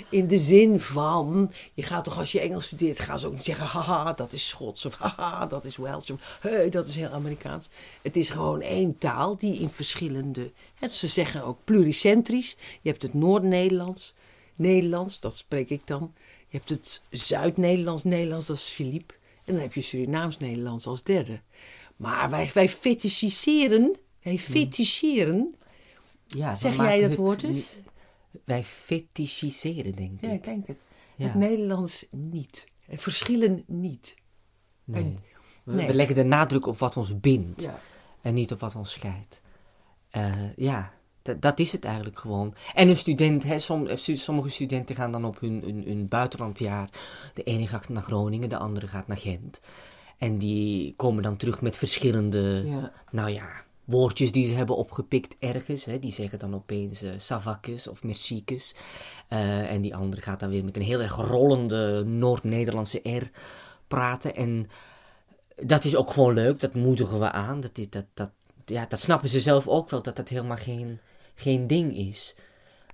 In 0.10 0.28
de 0.28 0.38
zin 0.38 0.80
van, 0.80 1.52
je 1.74 1.84
gaat 1.84 2.04
toch 2.04 2.18
als 2.18 2.32
je 2.32 2.40
Engels 2.40 2.66
studeert, 2.66 3.00
gaan 3.00 3.20
ze 3.20 3.28
ook 3.28 3.34
niet 3.34 3.44
zeggen, 3.44 3.66
haha, 3.66 4.14
dat 4.14 4.34
is 4.34 4.48
Schots, 4.48 4.86
of 4.86 4.96
haha, 4.96 5.46
dat 5.46 5.66
is 5.66 5.78
Welsh, 5.78 6.10
of 6.10 6.38
hey, 6.42 6.70
dat 6.70 6.88
is 6.88 6.96
heel 6.96 7.10
Amerikaans. 7.10 7.70
Het 8.02 8.18
is 8.18 8.30
gewoon 8.30 8.62
één 8.62 8.98
taal 8.98 9.38
die 9.38 9.60
in 9.60 9.70
verschillende, 9.70 10.52
hè, 10.76 10.88
ze 10.88 11.08
zeggen 11.08 11.44
ook 11.44 11.58
pluricentrisch. 11.64 12.58
Je 12.82 12.90
hebt 12.90 13.02
het 13.02 13.14
Noord-Nederlands, 13.14 14.14
Nederlands, 14.56 15.20
dat 15.20 15.36
spreek 15.36 15.70
ik 15.70 15.88
dan. 15.88 16.14
Je 16.48 16.58
hebt 16.58 16.70
het 16.70 17.02
Zuid-Nederlands, 17.10 18.04
Nederlands, 18.04 18.48
dat 18.48 18.58
is 18.58 18.68
Philippe. 18.68 19.14
En 19.52 19.58
dan 19.58 19.66
heb 19.66 19.74
je 19.74 19.82
Surinaams-Nederlands 19.82 20.86
als 20.88 21.04
derde. 21.04 21.40
Maar 21.96 22.30
wij, 22.30 22.50
wij 22.54 22.70
fetischiseren, 22.70 23.98
wij 24.24 24.38
fetischeren. 24.38 25.56
Ja, 26.28 26.54
Zeg 26.54 26.76
jij 26.76 27.00
dat 27.02 27.10
het 27.10 27.20
woord 27.20 27.44
eens? 27.44 27.66
Wij 28.46 28.64
fetischiseren, 28.64 29.92
denk 29.96 30.12
ik. 30.12 30.22
Ja, 30.22 30.30
ik 30.30 30.44
denk 30.44 30.68
het. 30.68 30.86
Ja. 31.16 31.26
Het 31.26 31.36
Nederlands 31.36 32.06
niet. 32.10 32.66
Verschillen 32.90 33.64
niet. 33.68 34.16
Nee. 34.84 35.04
En- 35.04 35.20
We, 35.64 35.74
nee. 35.74 35.88
we 35.88 35.94
leggen 35.94 36.16
de 36.16 36.24
nadruk 36.24 36.66
op 36.66 36.78
wat 36.78 36.98
ons 36.98 37.20
bindt 37.20 37.62
Ja. 37.62 37.82
en 38.22 38.34
niet 38.34 38.52
op 38.52 38.60
wat 38.60 38.76
ons 38.76 38.92
scheidt. 38.92 39.42
Eh, 40.10 40.56
ja, 40.56 40.94
dat- 41.22 41.42
dat 41.42 41.60
is 41.60 41.72
het 41.72 41.86
eigenlijk 41.86 42.20
gewoon. 42.20 42.54
En 42.74 42.90
een 42.90 42.98
student, 42.98 43.44
hè, 43.44 43.60
som- 43.60 43.88
eh, 43.88 43.98
sommige 43.98 44.50
studenten 44.50 44.96
gaan 44.96 45.12
dan 45.12 45.26
op 45.26 45.40
hun, 45.40 45.62
hun, 45.66 45.84
hun 45.88 46.08
buitenlandjaar. 46.08 46.90
De 47.34 47.44
ene 47.44 47.68
gaat 47.68 47.90
naar 47.90 48.04
Groningen, 48.04 48.50
de 48.50 48.58
andere 48.58 48.88
gaat 48.88 49.08
naar 49.08 49.18
Gent. 49.18 49.60
En 50.18 50.38
die 50.38 50.94
komen 50.96 51.24
dan 51.24 51.38
terug 51.38 51.62
met 51.62 51.78
verschillende, 51.78 52.64
Ja. 52.66 52.92
nou 53.12 53.30
ja, 53.30 53.64
woordjes 53.86 54.32
die 54.32 54.48
ze 54.48 54.54
hebben 54.54 54.76
opgepikt 54.76 55.36
ergens. 55.40 55.86
Hè. 55.86 56.00
Die 56.00 56.12
zeggen 56.12 56.40
dan 56.40 56.56
opeens 56.56 57.04
savakes 57.18 57.88
of 57.88 58.04
merciekes. 58.04 58.76
Eh, 59.28 59.72
en 59.72 59.82
die 59.82 59.96
andere 59.96 60.22
gaat 60.22 60.40
dan 60.40 60.50
weer 60.50 60.64
met 60.64 60.76
een 60.76 60.82
heel 60.82 61.02
erg 61.02 61.16
rollende 61.16 62.04
Noord-Nederlandse 62.06 63.00
R 63.04 63.30
praten. 63.88 64.36
En 64.36 64.68
dat 65.56 65.86
is 65.86 65.96
ook 65.96 66.12
gewoon 66.12 66.34
leuk, 66.34 66.60
dat 66.60 66.74
moedigen 66.76 67.20
we 67.20 67.32
aan. 67.32 67.60
Dat, 67.62 67.80
dat, 67.90 68.06
dat, 68.14 68.30
ja, 68.66 68.86
dat 68.90 69.00
snappen 69.00 69.30
ze 69.30 69.40
zelf 69.40 69.68
ook 69.68 69.90
wel, 69.90 70.02
dat 70.02 70.16
dat 70.16 70.30
helemaal 70.30 70.58
geen, 70.58 71.00
geen 71.42 71.68
ding 71.68 71.96
is. 71.98 72.36
Eh, 72.38 72.44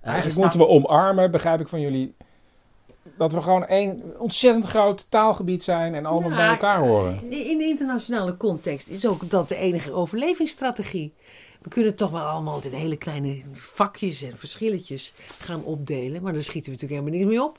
Eigenlijk 0.02 0.30
staat- 0.30 0.42
moeten 0.42 0.58
we 0.60 0.66
omarmen, 0.88 1.30
begrijp 1.30 1.60
ik 1.60 1.68
van 1.68 1.80
jullie, 1.80 2.14
dat 3.16 3.32
we 3.32 3.42
gewoon 3.42 3.66
één 3.66 4.20
ontzettend 4.20 4.66
groot 4.66 5.10
taalgebied 5.10 5.62
zijn 5.62 5.94
en 5.94 6.06
allemaal 6.06 6.30
Ja, 6.30 6.36
bij 6.36 6.48
elkaar 6.48 6.78
horen. 6.78 7.22
In 7.30 7.58
de 7.58 7.64
internationale 7.64 8.36
context 8.36 8.88
is 8.88 9.06
ook 9.06 9.30
dat 9.30 9.48
de 9.48 9.56
enige 9.56 9.92
overlevingsstrategie. 9.92 11.12
We 11.62 11.68
kunnen 11.68 11.94
toch 11.94 12.10
wel 12.10 12.20
allemaal 12.22 12.60
in 12.62 12.72
hele 12.72 12.96
kleine 12.96 13.42
vakjes 13.52 14.22
en 14.22 14.38
verschilletjes 14.38 15.12
gaan 15.38 15.64
opdelen. 15.64 16.22
Maar 16.22 16.32
daar 16.32 16.42
schieten 16.42 16.72
we 16.72 16.78
natuurlijk 16.80 17.00
helemaal 17.00 17.20
niks 17.20 17.38
mee 17.38 17.48
op. 17.48 17.58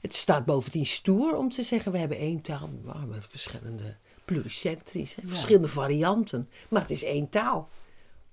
Het 0.00 0.14
staat 0.14 0.44
bovendien 0.44 0.86
stoer 0.86 1.36
om 1.36 1.48
te 1.50 1.62
zeggen, 1.62 1.92
we 1.92 1.98
hebben 1.98 2.18
één 2.18 2.40
taal. 2.40 2.68
Maar 2.84 2.94
we 2.94 3.00
hebben 3.00 3.22
verschillende 3.22 3.94
pluricentrisch, 4.24 5.16
verschillende 5.26 5.68
varianten. 5.68 6.48
Maar 6.68 6.80
het 6.82 6.90
is 6.90 7.02
één 7.04 7.28
taal. 7.28 7.68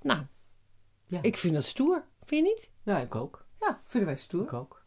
Nou, 0.01 0.19
Ja. 1.13 1.19
ik 1.21 1.38
vind 1.38 1.54
dat 1.54 1.63
stoer. 1.63 2.04
Vind 2.26 2.45
je 2.45 2.52
niet? 2.54 2.69
Ja, 2.84 2.99
ik 2.99 3.15
ook. 3.15 3.45
Ja, 3.60 3.82
vinden 3.86 4.10
wij 4.10 4.17
stoer. 4.19 4.43
Ik 4.43 4.54
ook. 4.54 4.84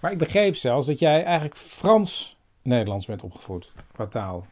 Maar 0.00 0.12
ik 0.12 0.18
begreep 0.18 0.56
zelfs 0.56 0.86
dat 0.86 0.98
jij 0.98 1.24
eigenlijk 1.24 1.56
Frans-Nederlands 1.56 3.06
bent 3.06 3.22
opgevoed 3.22 3.72
qua 3.92 4.06
taal. 4.06 4.46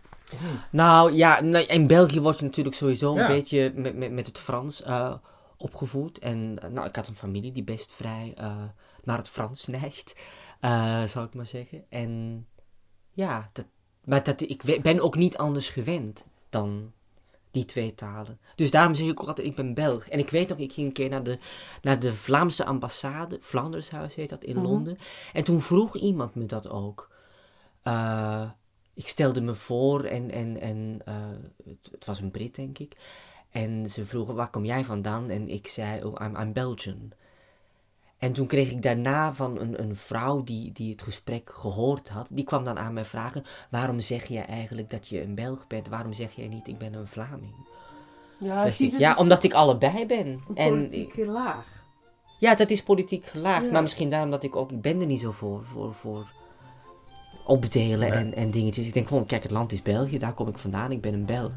Nou 0.70 1.12
ja, 1.12 1.40
nou, 1.40 1.64
in 1.64 1.86
België 1.86 2.20
word 2.20 2.38
je 2.38 2.44
natuurlijk 2.44 2.76
sowieso 2.76 3.14
Ja. 3.14 3.20
een 3.20 3.26
beetje 3.36 3.72
met, 3.74 3.94
met, 3.96 4.10
met 4.12 4.26
het 4.26 4.38
Frans 4.38 4.82
eh, 4.82 5.14
opgevoed. 5.56 6.18
En 6.18 6.58
eh, 6.62 6.70
nou, 6.70 6.88
ik 6.88 6.96
had 6.96 7.08
een 7.08 7.16
familie 7.16 7.52
die 7.52 7.62
best 7.64 7.92
vrij 7.92 8.32
eh, 8.36 8.56
naar 9.04 9.16
het 9.16 9.28
Frans 9.28 9.66
neigt, 9.66 10.14
eh, 10.60 11.02
zou 11.04 11.26
ik 11.26 11.34
maar 11.34 11.46
zeggen. 11.46 11.84
En 11.88 12.46
ja, 13.12 13.50
dat, 13.52 13.66
maar 14.04 14.22
dat, 14.22 14.40
ik 14.40 14.82
ben 14.82 15.00
ook 15.00 15.16
niet 15.16 15.36
anders 15.36 15.68
gewend 15.68 16.26
dan, 16.48 16.92
die 17.50 17.64
twee 17.64 17.94
talen. 17.94 18.38
Dus 18.54 18.70
daarom 18.70 18.94
zeg 18.94 19.06
ik 19.06 19.20
ook 19.20 19.28
altijd, 19.28 19.46
ik 19.46 19.54
ben 19.54 19.74
Belg. 19.74 20.08
En 20.08 20.18
ik 20.18 20.30
weet 20.30 20.48
nog, 20.48 20.58
ik 20.58 20.72
ging 20.72 20.86
een 20.86 20.92
keer 20.92 21.08
naar 21.08 21.22
de, 21.22 21.38
naar 21.82 22.00
de 22.00 22.14
Vlaamse 22.14 22.64
ambassade, 22.64 23.38
Flandershuis 23.40 24.14
heet 24.14 24.28
dat, 24.28 24.44
in 24.44 24.56
Mhm. 24.56 24.64
Londen. 24.64 24.98
En 25.32 25.44
toen 25.44 25.60
vroeg 25.60 25.96
iemand 25.96 26.34
me 26.34 26.46
dat 26.46 26.68
ook. 26.68 27.10
Eh, 27.82 28.50
ik 28.94 29.08
stelde 29.08 29.40
me 29.40 29.54
voor 29.54 30.04
en, 30.04 30.30
en, 30.30 30.60
en 30.60 31.00
eh, 31.04 31.14
het, 31.64 31.88
het 31.92 32.04
was 32.04 32.20
een 32.20 32.30
Brit, 32.30 32.54
denk 32.54 32.78
ik. 32.78 32.96
En 33.50 33.88
ze 33.88 34.06
vroegen, 34.06 34.34
waar 34.34 34.50
kom 34.50 34.64
jij 34.64 34.84
vandaan? 34.84 35.30
En 35.30 35.48
ik 35.48 35.66
zei, 35.66 36.04
oh, 36.04 36.26
I'm, 36.26 36.36
I'm 36.36 36.52
Belgian. 36.52 37.12
En 38.20 38.32
toen 38.32 38.46
kreeg 38.46 38.70
ik 38.70 38.82
daarna 38.82 39.34
van 39.34 39.58
een, 39.60 39.80
een 39.82 39.96
vrouw 39.96 40.42
die, 40.42 40.72
die 40.72 40.90
het 40.90 41.02
gesprek 41.02 41.50
gehoord 41.54 42.08
had, 42.08 42.30
die 42.32 42.44
kwam 42.44 42.64
dan 42.64 42.78
aan 42.78 42.92
mij 42.94 43.04
vragen, 43.04 43.44
waarom 43.70 44.00
zeg 44.00 44.24
je 44.26 44.38
eigenlijk 44.38 44.90
dat 44.90 45.08
je 45.08 45.22
een 45.22 45.34
Belg 45.34 45.66
bent? 45.66 45.88
Waarom 45.88 46.12
zeg 46.12 46.32
jij 46.36 46.48
niet, 46.48 46.68
ik 46.68 46.78
ben 46.78 46.94
een 46.94 47.06
Vlaming? 47.06 47.54
Ja, 48.38 48.70
zie, 48.70 48.92
ik- 48.92 48.98
ja 48.98 49.14
omdat 49.16 49.42
ik 49.42 49.52
allebei 49.52 50.06
ben. 50.06 50.40
Een 50.54 50.56
En 50.56 51.26
laag. 51.26 51.82
ja, 52.38 52.54
dat 52.54 52.70
is 52.70 52.82
politiek 52.82 53.26
gelaagd. 53.26 53.64
Ja. 53.66 53.72
Maar 53.72 53.82
misschien 53.82 54.10
daarom 54.10 54.30
dat 54.30 54.42
ik 54.42 54.56
ook... 54.56 54.72
Ik 54.72 54.80
ben 54.80 55.00
er 55.00 55.06
niet 55.06 55.20
zo 55.20 55.30
voor, 55.32 55.64
voor, 55.64 55.94
voor 55.94 56.32
opdelen 57.46 58.12
en, 58.12 58.34
en 58.34 58.50
dingetjes. 58.50 58.86
Ik 58.86 58.92
denk 58.94 59.08
gewoon, 59.08 59.26
kijk, 59.26 59.42
het 59.42 59.52
land 59.52 59.72
is 59.72 59.82
België. 59.82 60.18
Daar 60.18 60.34
kom 60.34 60.48
ik 60.48 60.58
vandaan. 60.58 60.92
Ik 60.92 61.00
ben 61.00 61.14
een 61.14 61.26
Belg. 61.26 61.52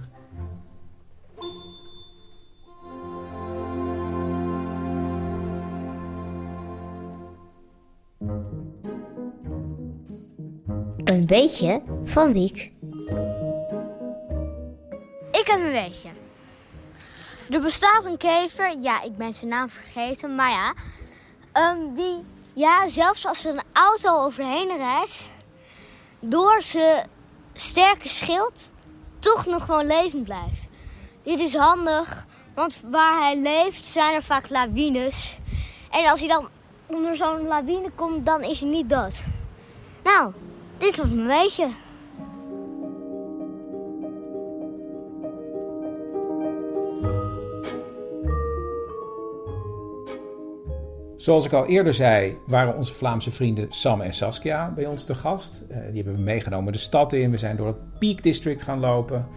Een 11.33 11.39
beetje 11.39 11.81
van 12.03 12.33
Wiek. 12.33 12.71
Ik 15.31 15.47
heb 15.47 15.59
een 15.59 15.71
weetje. 15.71 16.09
Er 17.49 17.61
bestaat 17.61 18.05
een 18.05 18.17
kever, 18.17 18.77
ja, 18.79 19.01
ik 19.01 19.17
ben 19.17 19.33
zijn 19.33 19.49
naam 19.49 19.69
vergeten, 19.69 20.35
maar 20.35 20.49
ja. 20.49 20.73
ehm, 21.51 21.93
die, 21.93 22.23
ja, 22.53 22.87
zelfs 22.87 23.27
als 23.27 23.45
er 23.45 23.51
een 23.51 23.63
auto 23.73 24.23
overheen 24.25 24.77
rijdt, 24.77 25.29
door 26.19 26.61
zijn 26.61 27.07
sterke 27.53 28.09
schild, 28.09 28.71
toch 29.19 29.45
nog 29.45 29.65
gewoon 29.65 29.87
levend 29.87 30.23
blijft. 30.23 30.67
Dit 31.23 31.39
is 31.39 31.55
handig, 31.55 32.25
want 32.55 32.81
waar 32.89 33.19
hij 33.19 33.37
leeft 33.37 33.85
zijn 33.85 34.13
er 34.13 34.23
vaak 34.23 34.49
lawines. 34.49 35.37
En 35.91 36.09
als 36.09 36.19
hij 36.19 36.29
dan 36.29 36.49
onder 36.85 37.15
zo'n 37.15 37.47
lawine 37.47 37.91
komt, 37.95 38.25
dan 38.25 38.43
is 38.43 38.59
hij 38.59 38.69
niet 38.69 38.89
dood. 38.89 39.23
Nou, 40.03 40.33
dit 40.83 40.97
was 40.97 41.09
mijn 41.09 41.27
weetje. 41.27 41.67
Zoals 51.17 51.45
ik 51.45 51.53
al 51.53 51.65
eerder 51.65 51.93
zei, 51.93 52.37
waren 52.45 52.75
onze 52.75 52.93
Vlaamse 52.93 53.31
vrienden 53.31 53.67
Sam 53.69 54.01
en 54.01 54.13
Saskia 54.13 54.71
bij 54.75 54.85
ons 54.85 55.05
te 55.05 55.15
gast. 55.15 55.61
Eh, 55.61 55.77
die 55.77 55.95
hebben 55.95 56.15
we 56.15 56.21
meegenomen 56.21 56.73
de 56.73 56.79
stad 56.79 57.13
in. 57.13 57.31
We 57.31 57.37
zijn 57.37 57.55
door 57.55 57.67
het 57.67 57.99
Peak 57.99 58.23
District 58.23 58.61
gaan 58.61 58.79
lopen. 58.79 59.27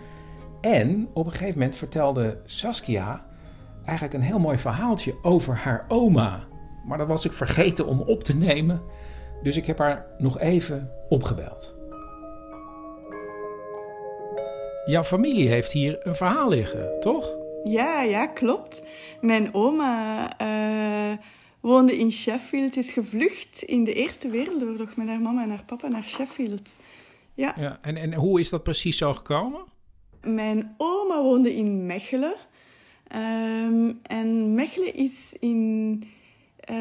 En 0.60 1.08
op 1.12 1.26
een 1.26 1.32
gegeven 1.32 1.58
moment 1.58 1.76
vertelde 1.76 2.38
Saskia 2.44 3.26
eigenlijk 3.84 4.14
een 4.18 4.26
heel 4.26 4.38
mooi 4.38 4.58
verhaaltje 4.58 5.14
over 5.22 5.56
haar 5.56 5.84
oma. 5.88 6.44
Maar 6.86 6.98
dat 6.98 7.06
was 7.06 7.24
ik 7.24 7.32
vergeten 7.32 7.86
om 7.86 8.00
op 8.00 8.24
te 8.24 8.36
nemen. 8.36 8.82
Dus 9.46 9.56
ik 9.56 9.66
heb 9.66 9.78
haar 9.78 10.06
nog 10.18 10.38
even 10.38 10.90
opgebeld. 11.08 11.74
Jouw 14.84 15.02
familie 15.02 15.48
heeft 15.48 15.72
hier 15.72 16.06
een 16.06 16.14
verhaal 16.14 16.48
liggen, 16.48 17.00
toch? 17.00 17.36
Ja, 17.64 18.02
ja, 18.02 18.26
klopt. 18.26 18.82
Mijn 19.20 19.54
oma 19.54 20.28
eh, 20.38 21.18
woonde 21.60 21.96
in 21.98 22.12
Sheffield, 22.12 22.76
is 22.76 22.92
gevlucht 22.92 23.62
in 23.62 23.84
de 23.84 23.92
Eerste 23.92 24.28
Wereldoorlog 24.28 24.96
met 24.96 25.08
haar 25.08 25.20
mama 25.20 25.42
en 25.42 25.50
haar 25.50 25.64
papa 25.66 25.88
naar 25.88 26.04
Sheffield. 26.04 26.76
Ja, 27.34 27.54
Ja, 27.58 27.78
en, 27.82 27.96
en 27.96 28.14
hoe 28.14 28.40
is 28.40 28.48
dat 28.48 28.62
precies 28.62 28.98
zo 28.98 29.14
gekomen? 29.14 29.60
mijn 30.22 30.74
oma 30.76 31.22
woonde 31.22 31.54
in 31.54 31.86
Mechelen. 31.86 32.34
Ehm, 33.08 33.92
en 34.02 34.54
Mechelen 34.54 34.94
is 34.94 35.32
in 35.38 36.02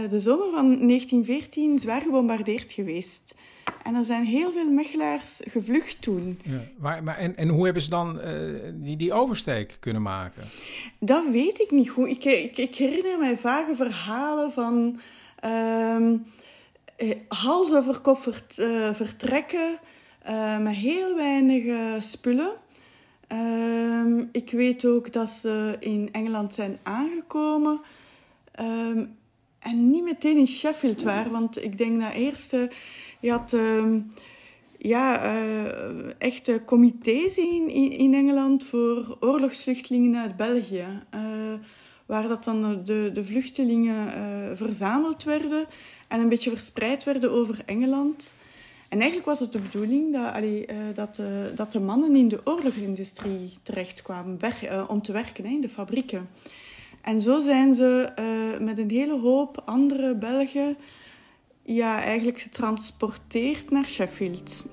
de 0.10 0.20
zomer 0.20 0.46
van 0.52 0.66
1914 0.66 1.80
zwaar 1.80 2.02
gebombardeerd 2.02 2.72
geweest. 2.72 3.36
En 3.84 3.96
er 3.96 4.06
zijn 4.06 4.24
heel 4.26 4.52
veel 4.52 4.70
Mechelaars 4.72 5.42
gevlucht 5.44 6.02
toen. 6.02 6.40
Ja, 6.44 6.60
maar, 6.78 7.04
maar, 7.04 7.18
en, 7.18 7.38
en 7.38 7.48
hoe 7.50 7.64
hebben 7.66 7.84
ze 7.84 7.90
dan 7.90 8.20
eh, 8.20 8.34
die, 8.74 8.98
die 8.98 9.14
oversteek 9.14 9.78
kunnen 9.80 10.02
maken? 10.02 10.44
Dat 11.00 11.24
weet 11.32 11.60
ik 11.60 11.72
niet 11.72 11.90
goed. 11.90 12.08
Ik, 12.08 12.24
ik, 12.24 12.58
ik 12.58 12.76
herinner 12.76 13.18
mij 13.20 13.38
vage 13.38 13.76
verhalen 13.76 14.52
van 14.52 15.00
eh, 15.40 15.98
hals 17.28 17.74
over 17.74 18.00
kop 18.00 18.22
vert- 18.22 18.60
eh, 18.60 18.94
vertrekken 18.94 19.80
eh, 20.22 20.58
met 20.58 20.74
heel 20.74 21.16
weinig 21.16 21.66
eh, 21.66 22.02
spullen. 22.02 22.52
Ehm, 23.28 24.24
ik 24.32 24.52
weet 24.52 24.86
ook 24.86 25.14
dat 25.14 25.30
ze 25.30 25.76
in 25.80 26.10
Engeland 26.12 26.54
zijn 26.54 26.80
aangekomen 26.84 27.82
ehm, 28.52 29.06
en 29.66 29.90
niet 29.90 30.04
meteen 30.04 30.38
in 30.38 30.48
Sheffield 30.48 31.04
waren, 31.04 31.32
want 31.32 31.64
ik 31.64 31.78
denk 31.78 32.02
dat 32.02 32.14
eerst 32.14 32.54
eh, 32.54 32.62
je 33.20 33.32
had 33.32 33.54
ehm, 33.54 34.00
ja, 34.78 35.24
eh, 35.24 36.10
echte 36.18 36.62
comité's 36.66 37.38
in, 37.38 37.70
in, 37.92 38.14
Engeland 38.14 38.64
voor 38.64 39.18
oorlogsvluchtelingen 39.20 40.22
uit 40.22 40.36
België. 40.36 40.86
eh, 41.10 41.20
waar 42.06 42.28
dat 42.28 42.44
dan 42.44 42.84
de, 42.84 43.10
de 43.14 43.24
vluchtelingen 43.24 44.14
eh, 44.14 44.56
verzameld 44.56 45.24
werden 45.24 45.66
en 46.08 46.20
een 46.20 46.30
beetje 46.30 46.50
verspreid 46.50 47.04
werden 47.04 47.32
over 47.32 47.62
Engeland. 47.66 48.36
En 48.90 48.98
eigenlijk 48.98 49.30
was 49.30 49.40
het 49.40 49.52
de 49.52 49.60
bedoeling 49.60 50.14
dat, 50.14 50.34
allee, 50.34 50.66
dat, 50.94 51.16
de, 51.16 51.52
dat 51.56 51.72
de 51.72 51.80
mannen 51.80 52.16
in 52.16 52.28
de 52.28 52.42
oorlogsindustrie 52.44 53.54
terechtkwamen 53.62 54.40
om 54.88 55.02
te 55.02 55.12
werken 55.12 55.46
in 55.46 55.62
de 55.62 55.70
fabrieken. 55.70 56.30
En 57.06 57.22
zo 57.22 57.42
zijn 57.42 57.74
ze 57.74 58.10
eh, 58.16 58.66
met 58.66 58.78
een 58.78 58.90
hele 58.90 59.20
hoop 59.20 59.62
andere 59.66 60.16
Belgen 60.16 60.78
ja, 61.64 62.02
eigenlijk 62.02 62.40
getransporteerd 62.40 63.72
naar 63.72 63.86
Sheffield. 63.86 64.66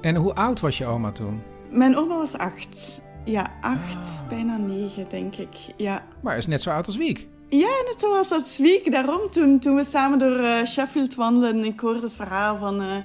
En 0.00 0.16
hoe 0.16 0.34
oud 0.34 0.60
was 0.60 0.78
je 0.78 0.86
oma 0.86 1.12
toen? 1.12 1.40
Mijn 1.70 1.96
oma 1.96 2.16
was 2.16 2.36
acht. 2.38 3.00
Ja, 3.24 3.52
acht, 3.60 4.22
bijna 4.28 4.56
negen, 4.56 5.08
denk 5.08 5.36
ik. 5.36 5.56
Ja. 5.76 6.04
Maar 6.22 6.36
is 6.36 6.46
net 6.46 6.62
zo 6.62 6.70
oud 6.70 6.86
als 6.86 6.96
Wiek. 6.96 7.28
Ja, 7.48 7.82
net 7.84 7.94
zoals 7.96 8.28
dat 8.28 8.46
Zwiek. 8.46 8.90
Daarom, 8.90 9.30
toen, 9.30 9.58
toen 9.58 9.74
we 9.74 9.84
samen 9.84 10.18
door 10.18 10.38
eh, 10.38 10.64
Sheffield 10.64 11.14
wandelden, 11.14 11.64
ik 11.64 11.80
hoorde 11.80 12.00
het 12.00 12.12
verhaal 12.12 12.56
van 12.56 12.80
eh 12.80 12.96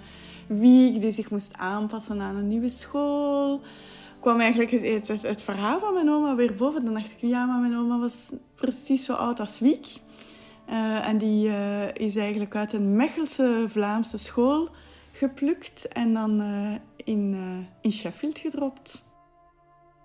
Wiek 0.47 0.99
die 0.99 1.11
zich 1.11 1.29
moest 1.29 1.57
aanpassen 1.57 2.21
aan 2.21 2.35
een 2.35 2.47
nieuwe 2.47 2.69
school. 2.69 3.61
Kwam 4.21 4.39
eigenlijk 4.39 4.71
het, 4.71 5.07
het, 5.07 5.41
verhaal 5.41 5.79
van 5.79 5.93
mijn 5.93 6.09
oma 6.09 6.35
weer 6.35 6.53
boven. 6.55 6.85
Dan 6.85 6.93
dacht 6.93 7.11
ik, 7.11 7.21
ja, 7.21 7.45
maar 7.45 7.59
mijn 7.59 7.77
oma 7.77 7.99
was 7.99 8.31
precies 8.55 9.05
zo 9.05 9.13
oud 9.13 9.39
als 9.39 9.59
Wiek. 9.59 9.87
Eh, 10.65 11.07
en 11.07 11.17
die 11.17 11.47
eh, 11.47 11.93
is 11.93 12.15
eigenlijk 12.15 12.55
uit 12.55 12.73
een 12.73 12.95
Mechelse 12.95 13.65
Vlaamse 13.67 14.17
school 14.17 14.69
geplukt 15.11 15.87
en 15.87 16.13
dan 16.13 16.41
eh, 16.41 16.73
in, 17.05 17.35
in 17.81 17.91
Sheffield 17.91 18.37
gedropt. 18.37 19.03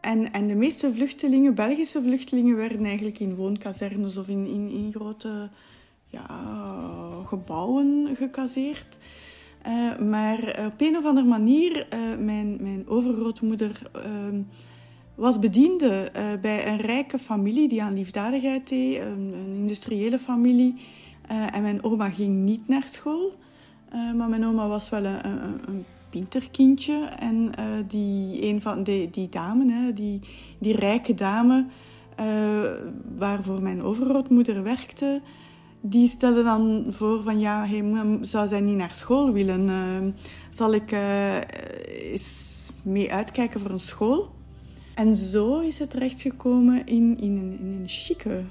En, 0.00 0.32
en 0.32 0.46
de 0.46 0.54
meeste 0.54 0.92
vluchtelingen, 0.92 1.54
Belgische 1.54 2.02
vluchtelingen, 2.02 2.56
werden 2.56 2.84
eigenlijk 2.84 3.18
in 3.18 3.34
woonkazernes 3.34 4.16
of 4.16 4.28
in, 4.28 4.46
in, 4.70 4.92
grote 4.94 5.48
ja, 6.06 6.26
gebouwen 7.26 8.16
gekaseerd. 8.16 8.98
Eh, 9.66 9.98
maar 10.06 10.38
op 10.66 10.80
een 10.80 10.96
of 10.96 11.04
andere 11.04 11.26
manier, 11.26 11.86
eh, 11.88 11.98
mijn, 12.18 12.56
mijn 12.60 12.88
overgrootmoeder 12.88 13.82
ehm, 13.92 14.42
was 15.14 15.38
bediende 15.38 16.10
eh, 16.12 16.24
bij 16.40 16.66
een 16.66 16.78
rijke 16.78 17.18
familie 17.18 17.68
die 17.68 17.82
aan 17.82 17.94
liefdadigheid 17.94 18.68
deed, 18.68 19.00
een, 19.00 19.32
industriële 19.34 20.18
familie. 20.18 20.74
Eh, 21.28 21.56
en 21.56 21.62
mijn 21.62 21.82
oma 21.82 22.10
ging 22.10 22.44
niet 22.44 22.68
naar 22.68 22.86
school. 22.86 23.32
Eh, 23.88 24.12
maar 24.12 24.28
mijn 24.28 24.44
oma 24.44 24.68
was 24.68 24.88
wel 24.88 25.04
een, 25.04 25.26
een, 25.26 25.60
een 25.68 25.84
pinterkindje. 26.10 27.04
En 27.04 27.54
eh, 27.54 27.64
die, 27.88 28.42
een 28.42 28.60
van 28.60 28.82
die, 28.82 29.10
die 29.10 29.28
dame, 29.28 29.72
hè, 29.72 29.92
die, 29.92 30.20
die 30.58 30.76
rijke 30.76 31.14
dame, 31.14 31.66
eh, 32.16 32.26
waarvoor 33.16 33.62
mijn 33.62 33.82
overgrootmoeder 33.82 34.62
werkte, 34.62 35.20
die 35.88 36.08
stelde 36.08 36.42
dan 36.42 36.84
voor 36.88 37.22
van 37.22 37.38
ja, 37.38 37.66
hey, 37.66 38.18
zou 38.20 38.48
zij 38.48 38.60
niet 38.60 38.76
naar 38.76 38.94
school 38.94 39.32
willen? 39.32 39.68
Eh, 39.68 40.22
zal 40.50 40.74
ik 40.74 40.92
eh, 40.92 41.36
eens 42.12 42.72
mee 42.82 43.12
uitkijken 43.12 43.60
voor 43.60 43.70
een 43.70 43.80
school? 43.80 44.34
En 44.94 45.16
zo 45.16 45.58
is 45.58 45.78
het 45.78 45.90
terechtgekomen 45.90 46.86
in, 46.86 47.18
in, 47.20 47.36
een, 47.36 47.58
in 47.58 47.72
een 47.80 47.88
chique 47.88 48.44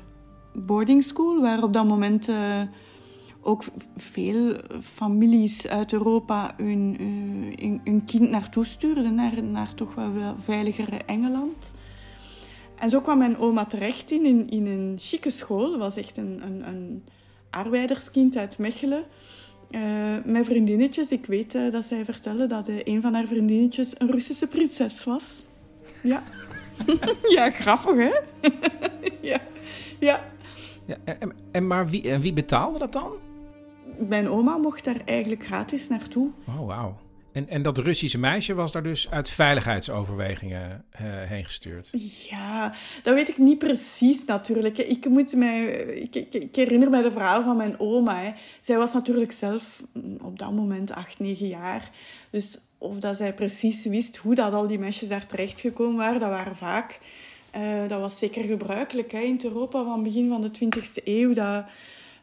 boarding 0.53 1.03
school, 1.03 1.41
waar 1.41 1.63
op 1.63 1.73
dat 1.73 1.85
moment 1.85 2.27
eh, 2.27 2.61
ook 3.41 3.63
veel 3.95 4.55
families 4.81 5.67
uit 5.67 5.93
Europa 5.93 6.53
hun, 6.57 6.95
hun, 7.59 7.81
hun 7.83 8.05
kind 8.05 8.29
naartoe 8.29 8.65
stuurden, 8.65 9.15
naar, 9.15 9.43
naar 9.43 9.73
toch 9.73 9.95
wel, 9.95 10.13
wel 10.13 10.35
veiligere 10.37 10.97
Engeland. 10.97 11.73
En 12.79 12.89
zo 12.89 13.01
kwam 13.01 13.17
mijn 13.17 13.37
oma 13.37 13.65
terecht 13.65 14.11
in, 14.11 14.25
in, 14.25 14.49
in 14.49 14.65
een 14.65 14.95
chique 14.97 15.29
school. 15.29 15.69
Dat 15.69 15.79
was 15.79 15.95
echt 15.95 16.17
een, 16.17 16.41
een, 16.45 16.67
een 16.67 17.03
arbeiderskind 17.55 18.37
uit 18.37 18.57
Mechelen. 18.57 19.03
Uh, 19.71 19.81
met 20.25 20.45
vriendinnetjes. 20.45 21.11
Ik 21.11 21.25
weet 21.25 21.55
uh, 21.55 21.71
dat 21.71 21.85
zij 21.85 22.05
vertelde 22.05 22.45
dat 22.45 22.69
uh, 22.69 22.75
een 22.83 23.01
van 23.01 23.13
haar 23.13 23.25
vriendinnetjes 23.25 23.93
een 23.97 24.11
Russische 24.11 24.47
prinses 24.47 25.03
was. 25.03 25.45
Ja. 26.03 26.23
ja, 27.35 27.51
grappig, 27.51 27.95
hè? 27.95 28.11
ja. 29.29 29.39
ja. 29.99 30.23
ja 30.85 30.97
en, 31.03 31.33
en, 31.51 31.67
maar 31.67 31.89
wie, 31.89 32.09
en 32.09 32.21
wie 32.21 32.33
betaalde 32.33 32.79
dat 32.79 32.93
dan? 32.93 33.11
Mijn 34.07 34.29
oma 34.29 34.57
mocht 34.57 34.85
daar 34.85 35.01
eigenlijk 35.05 35.45
gratis 35.45 35.87
naartoe. 35.87 36.29
Oh, 36.47 36.65
wauw. 36.67 36.97
En, 37.35 37.49
en 37.49 37.61
dat 37.61 37.77
Russische 37.77 38.17
meisje 38.17 38.53
was 38.53 38.71
daar 38.71 38.83
dus 38.83 39.09
uit 39.09 39.29
veiligheidsoverwegingen 39.29 40.85
uh, 40.93 40.99
heen 41.01 41.45
gestuurd? 41.45 41.91
Ja, 42.29 42.73
dat 43.03 43.13
weet 43.13 43.29
ik 43.29 43.37
niet 43.37 43.57
precies 43.57 44.25
natuurlijk. 44.25 44.77
Ik, 44.77 45.05
moet 45.05 45.35
mij, 45.35 45.65
ik, 46.11 46.15
ik, 46.15 46.55
herinner 46.55 46.89
mij 46.89 47.01
de 47.01 47.11
verhaal 47.11 47.43
van 47.43 47.57
mijn 47.57 47.79
oma. 47.79 48.33
Zij 48.59 48.77
was 48.77 48.93
natuurlijk 48.93 49.31
zelf 49.31 49.83
op 50.21 50.39
dat 50.39 50.51
moment 50.51 50.91
acht, 50.91 51.19
negen 51.19 51.47
jaar. 51.47 51.89
Dus 52.29 52.57
of 52.77 52.99
dat 52.99 53.17
zij 53.17 53.33
precies 53.33 53.85
wist 53.85 54.17
hoe 54.17 54.35
dat 54.35 54.53
al 54.53 54.67
die 54.67 54.79
meisjes 54.79 55.09
daar 55.09 55.25
terechtgekomen 55.25 55.97
waren, 55.97 56.19
dat 56.19 56.29
waren 56.29 56.55
vaak... 56.55 56.99
Uh, 57.57 57.87
dat 57.87 57.99
was 57.99 58.17
zeker 58.17 58.43
gebruikelijk 58.43 59.11
hè, 59.11 59.19
in 59.19 59.39
Europa 59.43 59.83
van 59.83 60.03
begin 60.03 60.29
van 60.29 60.41
de 60.41 60.49
20e 60.49 61.03
eeuw, 61.03 61.33
dat 61.33 61.65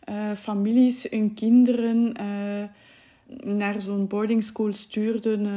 uh, 0.09 0.33
families 0.37 1.07
hun 1.11 1.35
kinderen 1.35 2.12
naar 3.45 3.81
zo'n 3.81 4.07
boarding 4.07 4.45
school 4.45 4.73
stuurden 4.73 5.40
uh, 5.40 5.53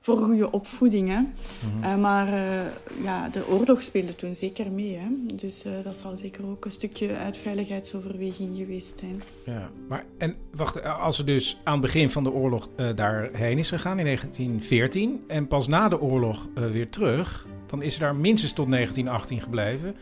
voor 0.00 0.16
goede 0.16 0.50
opvoeding. 0.50 1.08
Hè. 1.08 1.18
Mm 1.18 1.32
-hmm. 1.72 1.84
uh, 1.84 1.96
maar 1.96 2.28
uh, 2.28 2.60
ja, 3.02 3.28
de 3.28 3.48
oorlog 3.48 3.82
speelde 3.82 4.14
toen 4.14 4.34
zeker 4.34 4.70
mee. 4.70 4.96
Hè. 4.96 5.06
Dus 5.34 5.64
dat 5.82 5.96
zal 5.96 6.16
zeker 6.16 6.46
ook 6.46 6.64
een 6.64 6.70
stukje 6.70 7.16
uit 7.16 7.36
veiligheidsoverweging 7.36 8.56
geweest 8.56 8.98
zijn. 8.98 9.22
Ja, 9.44 9.70
maar 9.88 10.04
en 10.18 10.34
wacht, 10.54 10.82
als 10.84 11.16
ze 11.16 11.24
dus 11.24 11.60
aan 11.64 11.72
het 11.72 11.82
begin 11.82 12.10
van 12.10 12.24
de 12.24 12.32
oorlog 12.32 12.68
daarheen 12.94 13.58
is 13.58 13.68
gegaan 13.68 13.98
in 13.98 14.04
1914 14.04 15.24
en 15.26 15.46
pas 15.46 15.66
na 15.66 15.88
de 15.88 16.00
oorlog 16.00 16.48
weer 16.54 16.90
terug, 16.90 17.46
dan 17.66 17.82
is 17.82 17.94
ze 17.94 18.00
daar 18.00 18.16
minstens 18.16 18.52
tot 18.52 18.70
1918 18.70 19.40
gebleven. 19.40 19.94